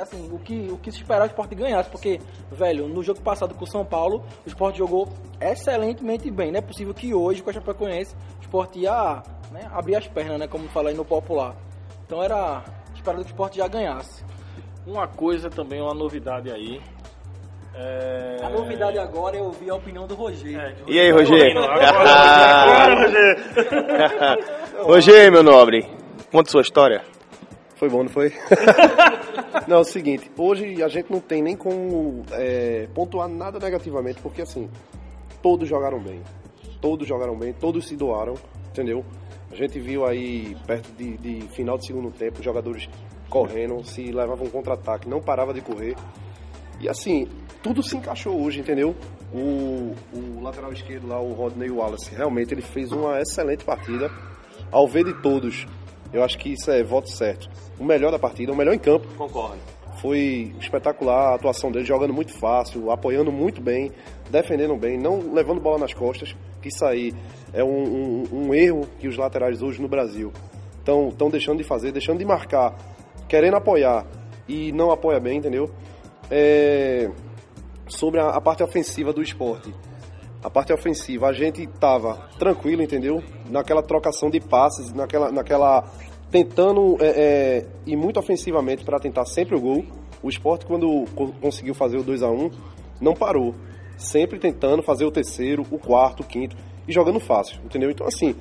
Assim, 0.00 0.30
o 0.32 0.38
que, 0.38 0.68
o 0.70 0.78
que 0.78 0.90
se 0.90 0.98
esperava 0.98 1.26
o 1.26 1.28
esporte 1.28 1.54
ganhasse, 1.54 1.90
porque, 1.90 2.18
velho, 2.50 2.88
no 2.88 3.02
jogo 3.02 3.20
passado 3.20 3.54
com 3.54 3.64
o 3.64 3.70
São 3.70 3.84
Paulo, 3.84 4.24
o 4.46 4.48
esporte 4.48 4.78
jogou 4.78 5.08
excelentemente 5.40 6.30
bem. 6.30 6.50
Não 6.50 6.58
é 6.58 6.62
possível 6.62 6.94
que 6.94 7.12
hoje, 7.12 7.42
com 7.42 7.50
a 7.50 7.52
Chapecoense, 7.52 8.14
o 8.38 8.40
esporte 8.40 8.78
ia 8.78 9.22
né, 9.50 9.68
abrir 9.72 9.96
as 9.96 10.06
pernas, 10.06 10.38
né, 10.38 10.46
como 10.48 10.68
fala 10.68 10.88
aí 10.88 10.96
no 10.96 11.04
popular. 11.04 11.54
Então 12.06 12.22
era 12.22 12.64
esperado 12.94 13.22
que 13.22 13.30
o 13.30 13.32
esporte 13.32 13.58
já 13.58 13.68
ganhasse. 13.68 14.24
Uma 14.86 15.06
coisa 15.06 15.50
também, 15.50 15.82
uma 15.82 15.92
novidade 15.92 16.50
aí. 16.50 16.80
É... 17.74 18.38
A 18.42 18.48
novidade 18.48 18.98
agora 18.98 19.36
é 19.36 19.42
ouvir 19.42 19.70
a 19.70 19.74
opinião 19.74 20.06
do 20.06 20.14
Rogério. 20.14 20.58
É, 20.58 20.90
E 20.90 20.98
aí, 20.98 21.10
Roger? 21.12 21.56
Agora, 21.56 21.88
agora, 21.88 23.04
Roger. 23.04 24.84
Roger, 24.84 25.30
meu 25.32 25.42
nobre, 25.42 25.86
conta 26.32 26.50
sua 26.50 26.62
história. 26.62 27.02
Foi 27.76 27.88
bom, 27.88 28.02
não 28.02 28.10
foi? 28.10 28.32
não, 29.68 29.76
é 29.76 29.80
o 29.80 29.84
seguinte, 29.84 30.30
hoje 30.36 30.82
a 30.82 30.88
gente 30.88 31.10
não 31.12 31.20
tem 31.20 31.42
nem 31.42 31.56
como 31.56 32.24
é, 32.32 32.88
pontuar 32.94 33.28
nada 33.28 33.58
negativamente, 33.58 34.20
porque 34.20 34.42
assim, 34.42 34.68
todos 35.42 35.68
jogaram 35.68 36.00
bem. 36.00 36.22
Todos 36.80 37.06
jogaram 37.06 37.36
bem, 37.36 37.52
todos 37.52 37.86
se 37.86 37.96
doaram, 37.96 38.34
entendeu? 38.70 39.04
A 39.50 39.54
gente 39.54 39.78
viu 39.78 40.06
aí, 40.06 40.56
perto 40.66 40.90
de, 40.92 41.16
de 41.18 41.48
final 41.48 41.76
de 41.76 41.86
segundo 41.86 42.10
tempo, 42.10 42.42
jogadores 42.42 42.88
correndo, 43.28 43.84
se 43.84 44.10
levavam 44.10 44.46
um 44.46 44.50
contra-ataque, 44.50 45.08
não 45.08 45.20
parava 45.20 45.52
de 45.52 45.60
correr. 45.60 45.96
E 46.80 46.88
assim, 46.88 47.28
tudo 47.62 47.82
se 47.82 47.96
encaixou 47.96 48.40
hoje, 48.40 48.60
entendeu? 48.60 48.94
O, 49.34 49.94
o 50.14 50.40
lateral 50.40 50.72
esquerdo 50.72 51.08
lá, 51.08 51.20
o 51.20 51.32
Rodney 51.32 51.70
Wallace, 51.70 52.14
realmente 52.14 52.54
ele 52.54 52.62
fez 52.62 52.92
uma 52.92 53.20
excelente 53.20 53.64
partida. 53.64 54.10
Ao 54.70 54.86
ver 54.86 55.04
de 55.04 55.14
todos, 55.22 55.66
eu 56.12 56.22
acho 56.22 56.38
que 56.38 56.52
isso 56.52 56.70
é 56.70 56.82
voto 56.82 57.08
certo. 57.10 57.48
O 57.78 57.84
melhor 57.84 58.10
da 58.10 58.18
partida, 58.18 58.52
o 58.52 58.56
melhor 58.56 58.74
em 58.74 58.78
campo. 58.78 59.06
Concordo. 59.16 59.58
Foi 60.00 60.52
espetacular 60.60 61.32
a 61.32 61.34
atuação 61.34 61.72
dele, 61.72 61.84
jogando 61.84 62.12
muito 62.14 62.32
fácil, 62.38 62.90
apoiando 62.90 63.32
muito 63.32 63.60
bem, 63.60 63.90
defendendo 64.30 64.76
bem, 64.76 64.96
não 64.96 65.32
levando 65.34 65.60
bola 65.60 65.78
nas 65.78 65.92
costas. 65.92 66.36
Que 66.62 66.68
isso 66.68 66.84
aí 66.84 67.12
é 67.52 67.64
um, 67.64 68.22
um- 68.22 68.24
um 68.46 68.54
erro 68.54 68.86
que 68.98 69.08
os 69.08 69.16
laterais 69.16 69.60
hoje 69.62 69.80
no 69.82 69.88
Brasil 69.88 70.32
estão 70.78 71.28
deixando 71.30 71.58
de 71.58 71.64
fazer, 71.64 71.90
deixando 71.92 72.18
de 72.18 72.24
marcar, 72.24 72.76
querendo 73.28 73.56
apoiar 73.56 74.06
e 74.48 74.72
não 74.72 74.90
apoia 74.90 75.18
bem, 75.20 75.38
entendeu? 75.38 75.68
É, 76.30 77.10
sobre 77.88 78.20
a, 78.20 78.28
a 78.30 78.40
parte 78.40 78.62
ofensiva 78.62 79.12
do 79.12 79.20
esporte. 79.22 79.74
A 80.42 80.48
parte 80.48 80.72
ofensiva, 80.72 81.26
a 81.26 81.32
gente 81.32 81.66
tava 81.66 82.28
tranquilo, 82.38 82.80
entendeu? 82.82 83.22
Naquela 83.50 83.82
trocação 83.82 84.30
de 84.30 84.38
passes, 84.40 84.92
naquela, 84.92 85.32
naquela 85.32 85.84
tentando 86.30 86.96
é, 87.00 87.06
é, 87.06 87.66
ir 87.86 87.96
muito 87.96 88.20
ofensivamente 88.20 88.84
para 88.84 89.00
tentar 89.00 89.24
sempre 89.24 89.56
o 89.56 89.60
gol. 89.60 89.84
O 90.22 90.28
esporte, 90.28 90.64
quando 90.64 91.04
co- 91.14 91.32
conseguiu 91.40 91.74
fazer 91.74 91.96
o 91.96 92.02
2 92.02 92.22
a 92.22 92.30
1 92.30 92.50
não 93.00 93.14
parou. 93.14 93.54
Sempre 93.96 94.38
tentando 94.38 94.80
fazer 94.82 95.04
o 95.04 95.10
terceiro, 95.10 95.66
o 95.72 95.78
quarto, 95.78 96.20
o 96.20 96.26
quinto 96.26 96.56
e 96.86 96.92
jogando 96.92 97.18
fácil, 97.18 97.60
entendeu? 97.64 97.90
Então, 97.90 98.06
assim, 98.06 98.36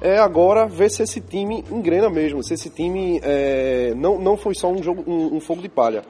é 0.00 0.18
agora 0.18 0.66
ver 0.66 0.90
se 0.90 1.02
esse 1.02 1.20
time 1.20 1.64
engrena 1.70 2.08
mesmo, 2.08 2.42
se 2.42 2.54
esse 2.54 2.70
time 2.70 3.20
é, 3.22 3.92
não, 3.96 4.18
não 4.18 4.36
foi 4.36 4.54
só 4.54 4.70
um, 4.70 4.80
jogo, 4.80 5.02
um, 5.10 5.36
um 5.36 5.40
fogo 5.40 5.60
de 5.60 5.68
palha. 5.68 6.02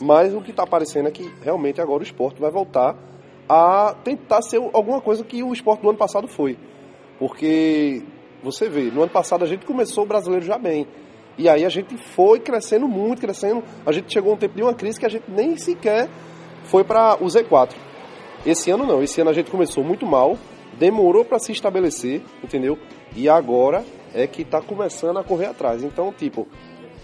Mas 0.00 0.34
o 0.34 0.40
que 0.40 0.50
está 0.50 0.64
aparecendo 0.64 1.06
é 1.08 1.10
que 1.12 1.30
realmente 1.42 1.80
agora 1.80 2.00
o 2.00 2.02
esporte 2.02 2.40
vai 2.40 2.50
voltar 2.50 2.96
a 3.52 3.96
tentar 4.04 4.42
ser 4.42 4.58
alguma 4.72 5.00
coisa 5.00 5.24
que 5.24 5.42
o 5.42 5.52
esporte 5.52 5.82
do 5.82 5.88
ano 5.88 5.98
passado 5.98 6.28
foi. 6.28 6.56
Porque 7.18 8.00
você 8.44 8.68
vê, 8.68 8.92
no 8.92 9.02
ano 9.02 9.10
passado 9.10 9.42
a 9.42 9.46
gente 9.46 9.66
começou 9.66 10.04
o 10.04 10.06
brasileiro 10.06 10.46
já 10.46 10.56
bem. 10.56 10.86
E 11.36 11.48
aí 11.48 11.64
a 11.64 11.68
gente 11.68 11.96
foi 11.96 12.38
crescendo 12.38 12.86
muito, 12.86 13.20
crescendo. 13.20 13.64
A 13.84 13.90
gente 13.90 14.12
chegou 14.12 14.30
a 14.30 14.36
um 14.36 14.38
tempo 14.38 14.54
de 14.54 14.62
uma 14.62 14.72
crise 14.72 15.00
que 15.00 15.06
a 15.06 15.08
gente 15.08 15.24
nem 15.28 15.56
sequer 15.56 16.08
foi 16.62 16.84
para 16.84 17.16
o 17.20 17.26
Z4. 17.26 17.72
Esse 18.46 18.70
ano 18.70 18.86
não, 18.86 19.02
esse 19.02 19.20
ano 19.20 19.30
a 19.30 19.34
gente 19.34 19.50
começou 19.50 19.82
muito 19.82 20.06
mal, 20.06 20.38
demorou 20.78 21.24
para 21.24 21.40
se 21.40 21.50
estabelecer, 21.50 22.22
entendeu? 22.44 22.78
E 23.16 23.28
agora 23.28 23.84
é 24.14 24.28
que 24.28 24.42
está 24.42 24.60
começando 24.60 25.18
a 25.18 25.24
correr 25.24 25.46
atrás. 25.46 25.82
Então, 25.82 26.12
tipo, 26.12 26.46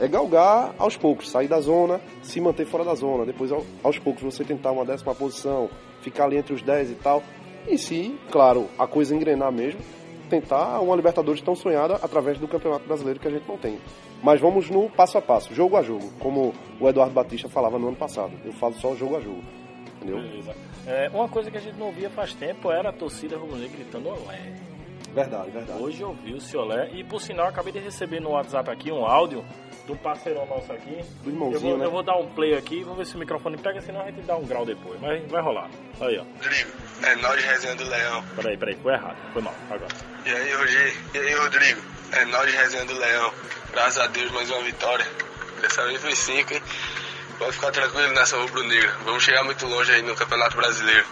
é 0.01 0.07
galgar 0.09 0.75
aos 0.79 0.97
poucos, 0.97 1.31
sair 1.31 1.49
da 1.49 1.61
zona, 1.61 2.01
se 2.23 2.41
manter 2.41 2.67
fora 2.67 2.85
da 2.85 2.95
zona, 2.95 3.25
depois 3.25 3.51
ao- 3.53 3.65
aos 3.83 3.99
poucos 3.99 4.23
você 4.23 4.45
tentar 4.45 4.73
uma 4.73 4.85
décima 4.85 5.15
posição, 5.15 5.69
ficar 6.03 6.25
ali 6.25 6.37
entre 6.37 6.53
os 6.55 6.63
10 6.63 6.91
e 6.91 6.95
tal. 6.95 7.23
E 7.67 7.77
se, 7.79 8.19
claro, 8.31 8.69
a 8.79 8.87
coisa 8.87 9.15
engrenar 9.15 9.51
mesmo, 9.51 9.81
tentar 10.31 10.81
uma 10.81 10.95
Libertadores 10.97 11.41
tão 11.41 11.55
sonhada 11.55 11.95
através 12.03 12.39
do 12.39 12.47
Campeonato 12.49 12.87
Brasileiro 12.87 13.19
que 13.21 13.29
a 13.29 13.31
gente 13.31 13.47
não 13.49 13.57
tem. 13.57 13.79
Mas 14.23 14.41
vamos 14.41 14.69
no 14.71 14.89
passo 14.91 15.19
a 15.19 15.23
passo, 15.23 15.55
jogo 15.55 15.77
a 15.77 15.83
jogo, 15.83 16.11
como 16.19 16.55
o 16.81 16.89
Eduardo 16.89 17.13
Batista 17.15 17.49
falava 17.49 17.79
no 17.79 17.89
ano 17.89 17.97
passado. 17.97 18.33
Eu 18.45 18.53
falo 18.53 18.75
só 18.75 18.95
jogo 18.95 19.17
a 19.17 19.21
jogo. 19.21 19.43
Entendeu? 19.97 20.21
Beleza. 20.21 20.55
É, 20.87 21.11
uma 21.13 21.29
coisa 21.29 21.51
que 21.51 21.57
a 21.59 21.61
gente 21.61 21.79
não 21.79 21.91
via 21.93 22.09
faz 22.11 22.35
tempo 22.35 22.71
era 22.71 22.91
a 22.91 22.93
torcida 22.93 23.37
rubro-negra 23.37 23.77
gritando 23.77 24.09
olé. 24.09 24.53
Verdade, 25.13 25.51
verdade. 25.51 25.83
Hoje 25.83 26.03
eu 26.03 26.13
vi 26.13 26.35
o 26.35 26.41
Ciolé 26.41 26.91
e 26.93 27.03
por 27.03 27.21
sinal 27.21 27.47
acabei 27.47 27.73
de 27.73 27.79
receber 27.79 28.21
no 28.21 28.31
WhatsApp 28.31 28.71
aqui 28.71 28.93
um 28.93 29.05
áudio 29.05 29.45
um 29.93 29.97
parceirão 29.97 30.47
nosso 30.47 30.73
aqui. 30.73 31.03
Do 31.23 31.31
Eu 31.31 31.33
irmãozinho, 31.33 31.61
vou, 31.61 31.79
né? 31.79 31.85
eu 31.87 31.91
vou 31.91 32.03
dar 32.03 32.17
um 32.17 32.27
play 32.29 32.57
aqui, 32.57 32.83
vou 32.83 32.95
ver 32.95 33.07
se 33.07 33.15
o 33.17 33.19
microfone 33.19 33.57
pega, 33.57 33.81
senão 33.81 34.01
a 34.03 34.07
gente 34.07 34.23
dá 34.23 34.37
um 34.37 34.45
grau 34.45 34.65
depois. 34.65 35.01
Mas 35.01 35.23
vai 35.31 35.43
rolar. 35.43 35.69
Aí, 36.01 36.19
ó. 36.19 36.23
Rodrigo, 36.43 36.71
é 37.03 37.17
nós 37.17 37.45
resenha 37.45 37.75
do 37.75 37.85
Leão. 37.85 38.25
Peraí, 38.37 38.57
peraí, 38.57 38.77
foi 38.77 38.93
errado. 38.93 39.17
Foi 39.33 39.43
mal. 39.43 39.55
Agora. 39.71 39.89
E 40.25 40.31
aí, 40.31 40.55
Roger? 40.55 40.97
E 41.15 41.19
aí, 41.19 41.35
Rodrigo? 41.35 41.81
É 42.13 42.25
nós 42.27 42.53
resenha 42.53 42.85
do 42.85 42.95
Leão. 42.95 43.33
Graças 43.73 43.99
a 43.99 44.07
Deus, 44.09 44.31
mais 44.33 44.51
uma 44.51 44.63
vitória. 44.63 45.07
Dessa 45.61 45.85
vez 45.87 46.01
foi 46.01 46.15
cinco, 46.15 46.55
hein? 46.55 46.63
Pode 47.39 47.53
ficar 47.53 47.71
tranquilo 47.71 48.13
nessa 48.15 48.37
rubro-negra. 48.39 48.93
Vamos 49.05 49.23
chegar 49.23 49.45
muito 49.45 49.67
longe 49.67 49.93
aí 49.93 50.03
no 50.03 50.15
Campeonato 50.15 50.57
Brasileiro. 50.57 51.05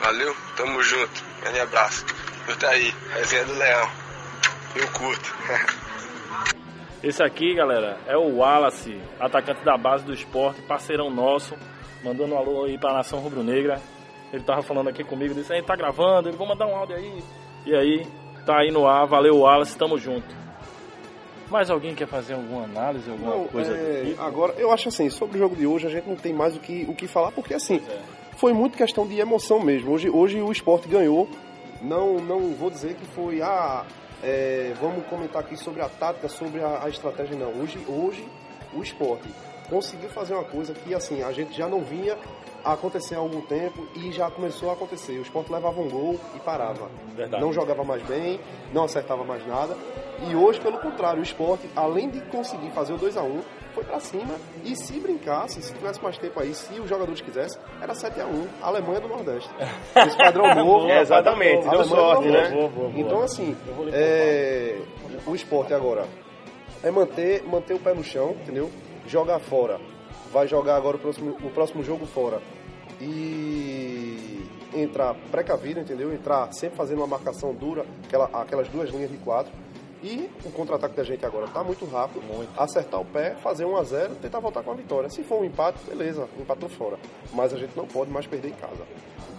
Valeu? 0.00 0.36
Tamo 0.56 0.82
junto. 0.82 1.24
Grande 1.42 1.60
abraço. 1.60 2.04
Curta 2.46 2.68
aí, 2.68 2.94
resenha 3.14 3.44
do 3.44 3.54
Leão. 3.54 3.90
Eu 4.76 4.88
curto. 4.88 5.34
Esse 7.02 7.20
aqui, 7.20 7.52
galera, 7.52 7.98
é 8.06 8.16
o 8.16 8.36
Wallace, 8.36 8.96
atacante 9.18 9.64
da 9.64 9.76
base 9.76 10.04
do 10.04 10.14
esporte, 10.14 10.62
parceirão 10.62 11.10
nosso, 11.10 11.56
mandando 12.04 12.32
um 12.32 12.38
alô 12.38 12.64
aí 12.64 12.78
pra 12.78 12.92
nação 12.92 13.18
rubro-negra. 13.18 13.80
Ele 14.32 14.44
tava 14.44 14.62
falando 14.62 14.88
aqui 14.88 15.02
comigo, 15.02 15.34
disse, 15.34 15.52
aí 15.52 15.60
tá 15.62 15.74
gravando, 15.74 16.28
ele 16.28 16.36
vou 16.36 16.46
mandar 16.46 16.68
um 16.68 16.76
áudio 16.76 16.94
aí. 16.94 17.24
E 17.66 17.74
aí, 17.74 18.06
tá 18.46 18.60
aí 18.60 18.70
no 18.70 18.86
ar, 18.86 19.04
valeu 19.06 19.38
Wallace, 19.38 19.76
tamo 19.76 19.98
junto. 19.98 20.32
Mais 21.50 21.70
alguém 21.70 21.92
quer 21.92 22.06
fazer 22.06 22.34
alguma 22.34 22.62
análise, 22.62 23.10
alguma 23.10 23.34
Não, 23.34 23.44
coisa 23.48 23.76
é, 23.76 24.04
tipo? 24.06 24.22
agora, 24.22 24.52
eu 24.56 24.70
acho 24.70 24.88
assim, 24.88 25.10
sobre 25.10 25.36
o 25.36 25.40
jogo 25.40 25.56
de 25.56 25.66
hoje 25.66 25.88
a 25.88 25.90
gente 25.90 26.08
não 26.08 26.16
tem 26.16 26.32
mais 26.32 26.54
o 26.54 26.60
que, 26.60 26.86
o 26.88 26.94
que 26.94 27.08
falar, 27.08 27.32
porque 27.32 27.52
assim, 27.52 27.82
é. 27.90 27.98
foi 28.36 28.52
muito 28.52 28.78
questão 28.78 29.08
de 29.08 29.18
emoção 29.18 29.58
mesmo. 29.58 29.90
Hoje, 29.90 30.08
hoje 30.08 30.40
o 30.40 30.52
esporte 30.52 30.86
ganhou. 30.86 31.28
Não, 31.82 32.20
não 32.20 32.54
vou 32.54 32.70
dizer 32.70 32.94
que 32.94 33.04
foi, 33.06 33.42
ah, 33.42 33.84
é, 34.22 34.72
vamos 34.80 35.06
comentar 35.06 35.42
aqui 35.42 35.56
sobre 35.56 35.82
a 35.82 35.88
tática, 35.88 36.28
sobre 36.28 36.62
a, 36.62 36.84
a 36.84 36.88
estratégia, 36.88 37.36
não. 37.36 37.60
Hoje, 37.60 37.78
hoje 37.88 38.26
o 38.72 38.82
esporte 38.82 39.28
conseguiu 39.68 40.08
fazer 40.10 40.34
uma 40.34 40.44
coisa 40.44 40.72
que 40.74 40.94
assim, 40.94 41.22
a 41.22 41.32
gente 41.32 41.56
já 41.56 41.68
não 41.68 41.80
vinha 41.82 42.16
acontecer 42.64 43.16
há 43.16 43.18
algum 43.18 43.40
tempo 43.40 43.86
e 43.96 44.12
já 44.12 44.30
começou 44.30 44.70
a 44.70 44.74
acontecer. 44.74 45.18
O 45.18 45.22
esporte 45.22 45.50
levava 45.50 45.80
um 45.80 45.88
gol 45.88 46.20
e 46.36 46.38
parava. 46.40 46.90
Verdade. 47.16 47.42
Não 47.42 47.52
jogava 47.52 47.82
mais 47.82 48.02
bem, 48.02 48.38
não 48.72 48.84
acertava 48.84 49.24
mais 49.24 49.46
nada. 49.46 49.76
E 50.28 50.36
hoje, 50.36 50.60
pelo 50.60 50.78
contrário, 50.78 51.20
o 51.20 51.22
esporte, 51.22 51.68
além 51.74 52.08
de 52.08 52.20
conseguir 52.22 52.70
fazer 52.70 52.92
o 52.92 52.98
2 52.98 53.16
a 53.16 53.22
1 53.22 53.42
foi 53.74 53.84
pra 53.84 54.00
cima. 54.00 54.34
E 54.64 54.76
se 54.76 54.98
brincasse, 55.00 55.60
se 55.62 55.72
tivesse 55.72 56.02
mais 56.02 56.18
tempo 56.18 56.40
aí, 56.40 56.54
se 56.54 56.78
os 56.78 56.88
jogadores 56.88 57.20
quisessem, 57.20 57.60
era 57.80 57.94
7 57.94 58.20
a 58.20 58.26
1 58.26 58.48
Alemanha 58.62 59.00
do 59.00 59.08
Nordeste. 59.08 59.50
Esse 59.96 60.16
padrão 60.16 60.54
novo. 60.54 60.88
É, 60.88 61.00
exatamente, 61.00 61.68
deu 61.68 61.84
sorte, 61.84 62.28
né? 62.28 62.32
Nordeste. 62.32 62.54
Boa, 62.54 62.68
boa, 62.68 62.88
boa. 62.88 63.00
Então, 63.00 63.22
assim, 63.22 63.56
é, 63.92 64.78
o 65.26 65.34
esporte 65.34 65.74
agora 65.74 66.06
é 66.82 66.90
manter, 66.90 67.42
manter 67.44 67.74
o 67.74 67.78
pé 67.78 67.94
no 67.94 68.04
chão, 68.04 68.36
entendeu? 68.42 68.70
Jogar 69.06 69.38
fora. 69.38 69.80
Vai 70.32 70.46
jogar 70.48 70.76
agora 70.76 70.96
o 70.96 71.00
próximo, 71.00 71.36
o 71.42 71.50
próximo 71.50 71.84
jogo 71.84 72.06
fora. 72.06 72.40
E 73.00 74.46
entrar 74.74 75.14
precavido, 75.30 75.80
entendeu? 75.80 76.12
Entrar 76.12 76.52
sempre 76.52 76.76
fazendo 76.76 76.98
uma 76.98 77.06
marcação 77.06 77.54
dura, 77.54 77.84
aquela, 78.04 78.26
aquelas 78.32 78.68
duas 78.68 78.90
linhas 78.90 79.10
de 79.10 79.16
quatro. 79.18 79.52
E 80.02 80.28
o 80.44 80.50
contra-ataque 80.50 80.96
da 80.96 81.04
gente 81.04 81.24
agora 81.24 81.46
tá 81.48 81.62
muito 81.62 81.84
rápido. 81.86 82.22
Acertar 82.56 83.00
o 83.00 83.04
pé, 83.04 83.34
fazer 83.36 83.64
1 83.64 83.76
a 83.76 83.82
0 83.84 84.14
tentar 84.16 84.40
voltar 84.40 84.62
com 84.62 84.72
a 84.72 84.74
vitória. 84.74 85.08
Se 85.08 85.22
for 85.22 85.40
um 85.40 85.44
empate, 85.44 85.78
beleza, 85.88 86.28
empatou 86.38 86.68
fora. 86.68 86.98
Mas 87.32 87.54
a 87.54 87.56
gente 87.56 87.76
não 87.76 87.86
pode 87.86 88.10
mais 88.10 88.26
perder 88.26 88.48
em 88.48 88.54
casa. 88.54 88.84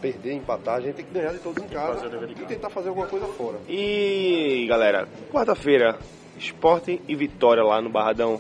Perder, 0.02 0.34
empatar, 0.34 0.76
a 0.76 0.82
gente 0.82 0.96
tem 0.96 1.06
que 1.06 1.14
ganhar 1.14 1.32
de 1.32 1.40
todos 1.40 1.64
em 1.64 1.68
casa 1.68 2.08
e 2.08 2.46
tentar 2.46 2.70
fazer 2.70 2.90
alguma 2.90 3.08
coisa 3.08 3.26
fora. 3.28 3.58
E 3.68 4.66
galera, 4.68 5.08
quarta-feira, 5.32 5.98
esporte 6.38 7.02
e 7.08 7.16
vitória 7.16 7.64
lá 7.64 7.82
no 7.82 7.90
Barradão. 7.90 8.40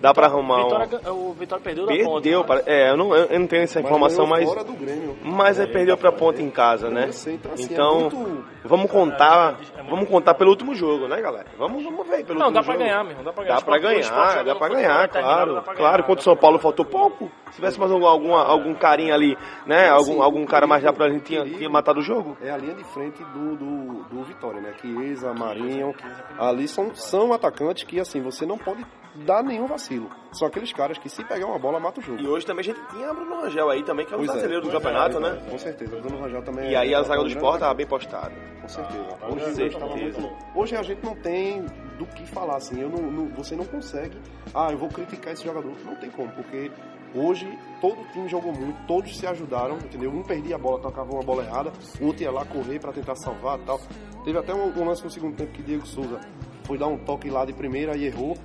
Dá 0.00 0.14
pra 0.14 0.26
arrumar 0.26 0.58
um. 0.64 0.78
Vitória, 0.78 1.12
o 1.12 1.32
Vitória 1.32 1.64
perdeu 1.64 1.86
da 1.86 1.92
ponte. 1.92 2.04
Perdeu, 2.22 2.40
né? 2.40 2.46
para- 2.46 2.62
é, 2.66 2.90
eu 2.90 2.96
não, 2.96 3.14
eu 3.14 3.40
não 3.40 3.46
tenho 3.46 3.62
essa 3.64 3.80
informação, 3.80 4.26
mas. 4.26 4.44
fora 4.48 4.62
do 4.62 4.72
Grêmio. 4.74 5.16
Mas 5.24 5.58
aí 5.58 5.66
perdeu 5.66 5.96
pra 5.96 6.12
ponta 6.12 6.40
em 6.40 6.50
casa, 6.50 6.88
né? 6.88 7.10
Sei, 7.10 7.34
então, 7.34 7.52
assim, 7.52 7.62
é 7.64 7.72
Então, 7.72 8.00
muito- 8.00 8.44
vamos 8.64 8.90
contar. 8.90 9.58
Vamos 9.88 10.08
contar 10.08 10.34
pelo 10.34 10.50
último 10.50 10.74
jogo, 10.74 11.08
né, 11.08 11.20
galera? 11.20 11.46
Vamos, 11.58 11.82
vamos 11.82 12.06
ver 12.06 12.24
pelo 12.24 12.38
Não, 12.38 12.46
último 12.46 12.60
dá 12.60 12.62
pra 12.62 12.72
jogo. 12.74 12.84
ganhar 12.84 13.04
mesmo. 13.04 13.22
Dá 13.24 13.32
pra 13.32 13.42
ganhar. 13.44 13.54
Dá 13.56 13.64
pra 13.64 13.78
ganhar, 13.78 14.44
dá 14.44 14.54
pra 14.54 14.68
ganhar, 14.68 15.08
claro. 15.08 15.62
Claro, 15.76 16.04
contra 16.04 16.20
o 16.20 16.24
São 16.24 16.36
Paulo 16.36 16.58
faltou 16.58 16.84
pouco. 16.84 17.30
Se 17.50 17.56
tivesse 17.56 17.80
mais 17.80 17.90
algum, 17.90 18.34
algum 18.34 18.74
carinha 18.74 19.14
ali, 19.14 19.36
né? 19.66 19.88
Algum, 19.88 20.12
Sim, 20.14 20.20
algum 20.20 20.44
cara 20.46 20.66
mais 20.66 20.82
já 20.82 20.92
pra 20.92 21.08
gente 21.08 21.22
tinha, 21.24 21.44
tinha 21.44 21.68
matado 21.70 22.00
o 22.00 22.02
jogo. 22.02 22.36
É 22.42 22.50
a 22.50 22.56
linha 22.58 22.74
de 22.74 22.84
frente 22.84 23.22
do, 23.24 23.56
do, 23.56 24.04
do 24.04 24.22
Vitória, 24.24 24.60
né? 24.60 24.74
Chiesa, 24.80 25.32
Marinho, 25.34 25.94
ali 26.38 26.68
são, 26.68 26.94
são 26.94 27.32
atacantes 27.32 27.84
que, 27.84 27.98
assim, 27.98 28.20
você 28.20 28.44
não 28.46 28.58
pode 28.58 28.84
dar 29.24 29.42
nenhum 29.42 29.66
vacilo. 29.66 30.08
São 30.32 30.46
aqueles 30.48 30.72
caras 30.72 30.98
que 30.98 31.08
se 31.08 31.24
pegar 31.24 31.46
uma 31.46 31.58
bola, 31.58 31.78
mata 31.80 32.00
o 32.00 32.02
jogo. 32.02 32.20
E 32.20 32.26
hoje 32.26 32.44
também 32.46 32.60
a 32.60 32.64
gente 32.64 32.80
tinha 32.90 33.12
Bruno 33.12 33.40
Rangel 33.40 33.70
aí 33.70 33.82
também, 33.82 34.04
que 34.06 34.12
é 34.12 34.16
um 34.16 34.20
Pois 34.20 34.30
é, 34.30 34.32
brasileiro 34.32 34.62
do 34.62 34.70
pois 34.70 34.74
é, 34.74 34.86
campeonato, 34.86 35.20
né? 35.20 35.42
Com 35.50 35.58
certeza, 35.58 35.96
o 35.96 36.00
Bruno 36.00 36.20
Rangel 36.20 36.42
também 36.42 36.70
E 36.70 36.76
aí 36.76 36.94
a 36.94 37.02
zaga 37.02 37.20
do 37.22 37.26
é 37.26 37.28
esporte 37.28 37.44
grande 37.44 37.60
tava 37.60 37.74
bem 37.74 37.86
postada. 37.86 38.32
Com 38.60 38.68
certeza. 38.68 39.18
Ah, 39.22 39.26
Hoje, 39.28 39.54
certeza. 39.54 40.30
hoje 40.54 40.76
a 40.76 40.82
gente 40.82 41.04
não 41.04 41.14
tem 41.16 41.62
do 41.98 42.06
que 42.06 42.26
falar, 42.26 42.56
assim. 42.56 42.80
Eu 42.80 42.88
não, 42.90 43.02
não- 43.10 43.28
você 43.34 43.56
não 43.56 43.64
consegue. 43.64 44.18
Ah, 44.54 44.68
eu 44.70 44.78
vou 44.78 44.88
criticar 44.88 45.32
esse 45.32 45.44
jogador. 45.44 45.72
Não 45.84 45.96
tem 45.96 46.10
como, 46.10 46.30
porque 46.32 46.70
hoje 47.14 47.46
todo 47.80 47.96
time 48.12 48.28
jogou 48.28 48.52
muito, 48.52 48.78
todos 48.86 49.16
se 49.16 49.26
ajudaram, 49.26 49.76
entendeu? 49.76 50.10
Um 50.10 50.22
perdia 50.22 50.56
a 50.56 50.58
bola, 50.58 50.78
tocava 50.80 51.10
uma 51.12 51.22
bola 51.22 51.42
errada, 51.44 51.72
o 52.00 52.06
outro 52.06 52.22
ia 52.22 52.30
lá 52.30 52.44
correr 52.44 52.78
pra 52.78 52.92
tentar 52.92 53.14
salvar 53.16 53.58
e 53.58 53.62
tal. 53.62 53.80
Teve 54.24 54.38
até 54.38 54.52
um, 54.54 54.78
um 54.78 54.84
lance 54.84 55.02
no 55.02 55.10
segundo 55.10 55.34
tempo 55.36 55.52
que 55.52 55.62
Diego 55.62 55.86
Souza 55.86 56.20
foi 56.64 56.76
dar 56.76 56.86
um 56.88 56.98
toque 56.98 57.30
lá 57.30 57.46
de 57.46 57.52
primeira 57.54 57.96
e 57.96 58.04
errou. 58.04 58.36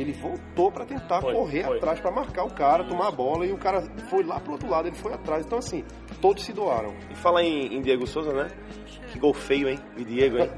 Ele 0.00 0.12
voltou 0.12 0.70
pra 0.70 0.84
tentar 0.84 1.20
Foi, 1.20 1.32
correr 1.34 1.64
foi. 1.64 1.76
atrás 1.76 2.00
pra 2.00 2.10
marcar 2.10 2.44
o 2.44 2.50
cara, 2.50 2.84
tomar 2.84 3.08
a 3.08 3.10
bola 3.10 3.44
e 3.46 3.52
o 3.52 3.58
cara 3.58 3.82
foi 4.08 4.22
lá 4.22 4.38
pro 4.38 4.52
outro 4.52 4.68
lado, 4.68 4.88
ele 4.88 4.96
foi 4.96 5.12
atrás. 5.12 5.44
Então 5.44 5.58
assim, 5.58 5.84
todos 6.20 6.44
se 6.44 6.52
doaram. 6.52 6.92
E 7.10 7.14
fala 7.16 7.42
em, 7.42 7.74
em 7.76 7.80
Diego 7.80 8.06
Souza, 8.06 8.32
né? 8.32 8.48
Que 9.12 9.18
gol 9.18 9.32
feio, 9.32 9.68
hein? 9.70 9.78
De 9.96 10.04
Diego, 10.04 10.36
hein? 10.38 10.50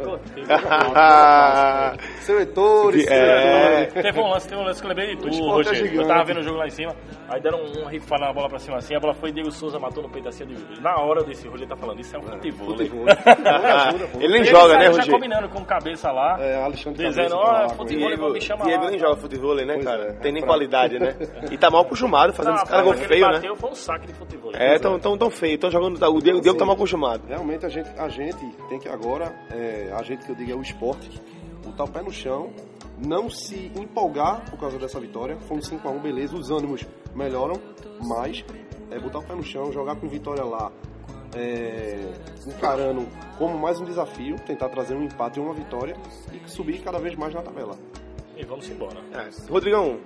Seu 2.21 2.39
Heitor, 2.41 2.93
seu 2.95 3.13
É. 3.13 3.81
Heitor. 3.83 4.03
Teve 4.03 4.21
um 4.21 4.29
lance, 4.29 4.49
teve 4.49 4.61
um 4.61 4.65
lance 4.65 4.81
que 4.81 4.87
eu 4.87 4.89
lembrei 4.89 5.15
de 5.15 5.23
tu, 5.23 5.29
é 5.29 5.41
Rogério. 5.41 6.01
eu 6.01 6.07
tava 6.07 6.25
vendo 6.25 6.41
o 6.41 6.43
jogo 6.43 6.59
lá 6.59 6.67
em 6.67 6.71
cima, 6.71 6.95
aí 7.29 7.41
deram 7.41 7.61
um 7.63 7.87
rifado 7.87 8.25
na 8.25 8.33
bola 8.33 8.49
pra 8.49 8.59
cima 8.59 8.77
assim, 8.79 8.95
a 8.95 9.01
bola 9.01 9.15
foi 9.15 9.31
Diego 9.33 9.51
Souza, 9.53 9.79
matou 9.79 10.03
no 10.03 10.09
peito 10.11 10.29
assim. 10.29 10.45
digo, 10.47 10.61
Na 10.81 10.97
hora 10.97 11.23
desse 11.23 11.47
Rogério 11.47 11.69
tá 11.69 11.77
falando, 11.77 12.01
isso 12.01 12.17
é 12.17 12.19
um 12.19 12.23
futebol. 12.23 12.67
Futebol. 12.69 13.05
ajuda, 13.09 14.07
pô. 14.13 14.21
Ele 14.21 14.33
nem 14.33 14.45
joga, 14.45 14.75
né, 14.75 14.85
já 14.87 14.91
Rogério? 14.91 15.13
combinando 15.13 15.49
com 15.49 15.65
cabeça 15.65 16.11
lá, 16.11 16.37
É, 16.41 16.63
Alexandre 16.65 17.07
dizendo, 17.07 17.37
ó, 17.37 17.69
futebol 17.71 18.33
me 18.33 18.41
chamar 18.41 18.65
Diego 18.65 18.89
nem 18.91 18.99
joga 18.99 19.17
futebol, 19.17 19.55
né, 19.55 19.79
cara? 19.79 20.03
é, 20.09 20.13
Tem 20.15 20.33
nem 20.33 20.43
é 20.43 20.47
qualidade, 20.47 20.99
né? 20.99 21.15
E 21.51 21.57
tá 21.57 21.71
mal 21.71 21.83
acostumado 21.83 22.33
fazendo 22.33 22.57
esse 22.57 22.67
cara 22.67 22.83
gol 22.83 22.95
feio, 22.95 23.27
né? 23.27 23.33
bateu 23.35 23.57
foi 23.57 23.71
um 23.71 23.75
saque 23.75 24.07
de 24.09 24.13
futebol. 24.15 24.51
É, 24.55 24.79
tão, 24.79 24.99
tão, 24.99 25.17
tão 25.51 25.51
feio, 25.51 25.59
tão 25.59 25.71
jogando. 25.71 26.17
O 26.17 26.23
Diego, 26.23 26.39
o 26.39 26.41
Diego 26.41 26.59
tá 26.59 26.65
mal 26.65 26.75
acostumado. 26.75 27.27
Realmente 27.27 27.67
a 27.67 27.69
gente, 27.69 27.89
a 27.99 28.09
gente 28.09 28.47
tem 28.69 28.79
que 28.79 28.89
agora, 28.89 29.35
é, 29.51 29.93
a 29.93 30.03
gente 30.03 30.25
que 30.25 30.31
eu 30.31 30.35
digo 30.35 30.53
é 30.53 30.55
o 30.55 30.63
esporte, 30.63 31.21
botar 31.65 31.85
o 31.85 31.89
pé 31.89 32.03
no 32.03 32.13
chão, 32.13 32.51
não 32.99 33.29
se 33.31 33.71
empolgar 33.77 34.49
por 34.51 34.59
causa 34.59 34.79
dessa 34.79 35.01
vitória. 35.01 35.37
Foi 35.41 35.57
um 35.57 35.61
5x1, 35.61 36.01
beleza, 36.01 36.37
os 36.37 36.51
ânimos 36.51 36.87
melhoram, 37.15 37.61
mas 38.03 38.45
é, 38.91 38.99
botar 38.99 39.21
o 39.21 39.23
pé 39.23 39.35
no 39.35 39.43
chão, 39.43 39.73
jogar 39.73 39.97
com 39.97 40.09
vitória 40.09 40.45
lá, 40.45 40.71
é, 41.35 42.13
encarando 42.47 43.07
como 43.39 43.59
mais 43.59 43.81
um 43.81 43.85
desafio, 43.85 44.37
tentar 44.47 44.69
trazer 44.69 44.95
um 44.95 45.05
empate 45.05 45.39
e 45.39 45.43
uma 45.43 45.55
vitória 45.55 45.97
e 46.33 46.51
subir 46.51 46.81
cada 46.81 46.99
vez 46.99 47.17
mais 47.17 47.35
na 47.35 47.43
tabela. 47.43 47.77
E 48.37 48.45
vamos 48.45 48.69
embora. 48.69 48.99
É. 49.13 49.29
Rodrigão, 49.51 50.01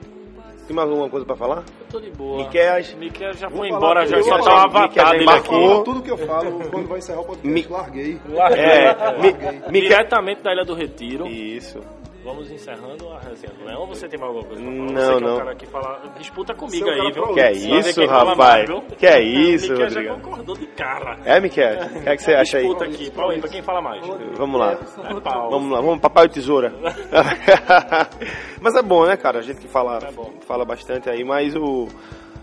tem 0.65 0.75
mais 0.77 0.89
alguma 0.89 1.09
coisa 1.09 1.25
pra 1.27 1.37
falar? 1.37 1.59
Eu 1.59 1.87
tô 1.91 2.01
de 2.01 2.11
boa. 2.11 2.39
Miquel, 2.45 2.75
Miquel 2.99 3.33
já 3.35 3.49
Vou 3.49 3.59
foi 3.59 3.69
embora, 3.69 4.07
já 4.07 4.23
só 4.23 4.39
tá 4.39 4.67
o 4.67 4.71
que 4.71 4.79
Miquel 4.81 4.83
avatar 4.83 5.05
já 5.07 5.11
dele 5.13 5.23
embarcou. 5.25 5.75
aqui. 5.75 5.85
Tudo 5.85 6.03
que 6.03 6.11
eu 6.11 6.19
falo, 6.19 6.61
quando 6.71 6.89
vai 6.89 6.99
encerrar 6.99 7.21
o 7.21 7.25
podcast, 7.25 7.49
Mi- 7.49 7.67
larguei. 7.71 8.21
É, 8.57 9.13
Mi- 9.21 9.33
Miquel. 9.71 9.89
Diretamente 9.89 10.43
da 10.43 10.53
Ilha 10.53 10.65
do 10.65 10.75
Retiro. 10.75 11.27
Isso. 11.27 11.81
Vamos 12.25 12.51
encerrando 12.51 13.11
a 13.11 13.19
resenha 13.19 13.53
do 13.53 13.67
Leão. 13.67 13.81
Ou 13.83 13.87
você 13.87 14.09
tem 14.09 14.19
mais 14.19 14.35
alguma 14.35 14.49
coisa 14.49 14.63
pra 14.63 14.73
falar? 14.73 14.87
Não, 14.87 14.95
você 14.95 15.11
que 15.11 15.25
é 15.25 15.27
não. 15.27 15.35
o 15.35 15.39
cara 15.39 15.55
que 15.55 15.67
fala, 15.67 16.03
disputa 16.19 16.55
comigo 16.55 16.89
é 16.89 16.93
aí, 16.93 16.99
cara 16.99 17.13
viu? 17.13 17.35
Que 17.35 17.41
é 17.41 17.53
isso, 17.53 18.07
rapaz? 18.07 18.69
mais? 18.71 18.85
Que 18.97 19.07
é 19.07 19.21
isso, 19.21 19.67
O 19.67 19.77
Miquel 19.77 19.91
já 19.91 20.15
concordou 20.15 20.57
de 20.57 20.67
cara. 20.69 21.19
É, 21.27 21.39
Miquel? 21.39 21.75
O 21.75 22.03
que 22.03 22.09
é 22.09 22.17
que 22.17 22.23
você 22.23 22.33
acha 22.35 22.57
aí? 22.57 22.65
Disputa 22.65 22.85
aqui. 22.87 23.11
Pau 23.11 23.29
aí, 23.29 23.39
pra 23.39 23.51
quem 23.51 23.61
fala 23.61 23.83
mais. 23.83 24.07
Vamos 24.39 24.59
lá. 24.59 24.73
É 24.73 25.21
pau. 25.21 25.51
Vamos 25.51 25.71
lá, 25.71 25.81
vamos 25.83 26.01
papai 26.01 26.25
ou 26.25 26.31
tesoura. 26.31 26.73
mas 28.59 28.75
é 28.75 28.83
bom, 28.83 29.05
né, 29.05 29.19
cara? 29.19 29.41
A 29.41 29.43
gente 29.43 29.61
que 29.61 29.69
fala, 29.69 29.99
É 29.99 30.47
fala 30.47 30.65
bastante 30.65 31.11
aí, 31.11 31.23
mas 31.23 31.55
o 31.55 31.89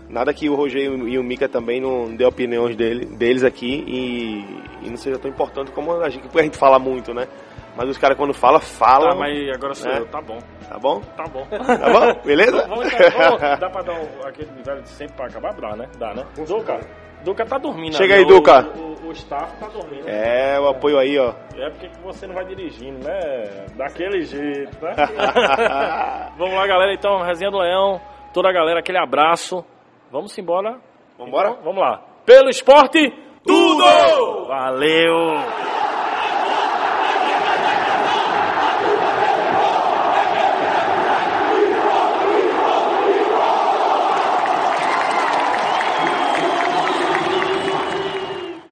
nada 0.08 0.32
que 0.32 0.48
o 0.48 0.54
Rogério 0.54 1.08
e 1.08 1.18
o 1.18 1.24
Mika 1.24 1.48
também 1.48 1.80
não 1.80 2.14
dê 2.14 2.24
opiniões 2.24 2.76
dele, 2.76 3.06
deles 3.06 3.42
aqui 3.42 3.82
e, 3.88 4.86
e 4.86 4.90
não 4.90 4.96
seja 4.96 5.18
tão 5.18 5.28
importante 5.28 5.72
como 5.72 5.92
a 6.00 6.08
gente, 6.08 6.22
porque 6.22 6.38
a 6.38 6.42
gente 6.42 6.58
fala 6.58 6.78
muito, 6.78 7.12
né? 7.12 7.26
Mas 7.76 7.88
os 7.88 7.96
caras 7.98 8.16
quando 8.16 8.34
falam, 8.34 8.60
falam, 8.60 9.10
Tá, 9.10 9.14
mas 9.16 9.48
agora 9.50 9.74
sou 9.74 9.90
É. 9.90 9.98
eu. 9.98 10.06
Tá 10.06 10.20
bom. 10.20 10.38
tá 10.68 10.78
bom? 10.78 11.00
Tá 11.16 11.24
bom. 11.24 11.46
Tá 11.46 11.90
bom? 11.90 12.20
Beleza? 12.24 12.66
Vamos, 12.68 12.86
então, 12.92 13.10
vamos, 13.38 13.60
dá 13.60 13.70
pra 13.70 13.82
dar 13.82 13.96
aquele 14.26 14.50
velho 14.62 14.82
de 14.82 14.88
sempre 14.90 15.14
pra 15.16 15.26
acabar? 15.26 15.54
Dá, 15.54 15.76
né? 15.76 15.88
Dá, 15.98 16.14
né? 16.14 16.26
Duca, 16.46 16.80
Duca 17.24 17.46
tá 17.46 17.56
dormindo. 17.58 17.96
Chega 17.96 18.14
ali, 18.14 18.24
aí, 18.24 18.28
Duca. 18.28 18.68
O, 18.76 19.06
o, 19.06 19.08
o 19.08 19.12
staff 19.12 19.56
tá 19.58 19.68
dormindo. 19.68 20.06
É, 20.08 20.60
o 20.60 20.68
apoio 20.68 20.98
aí, 20.98 21.18
ó. 21.18 21.32
É 21.56 21.70
porque 21.70 21.88
que 21.88 22.00
você 22.02 22.26
não 22.26 22.34
vai 22.34 22.44
dirigindo, 22.44 22.98
né? 23.06 23.66
Daquele 23.76 24.22
jeito, 24.22 24.76
né? 24.84 24.92
Vamos 26.36 26.54
lá, 26.54 26.66
galera. 26.66 26.92
Então, 26.92 27.22
Resenha 27.22 27.50
do 27.50 27.58
Leão. 27.58 28.00
Toda 28.34 28.48
a 28.48 28.52
galera, 28.52 28.80
aquele 28.80 28.98
abraço. 28.98 29.64
Vamos 30.10 30.36
embora. 30.36 30.78
Vambora? 31.18 31.50
Então, 31.50 31.62
vamos 31.62 31.80
lá. 31.80 32.02
Pelo 32.26 32.48
esporte, 32.48 32.98
tudo! 33.46 34.46
Valeu! 34.46 35.71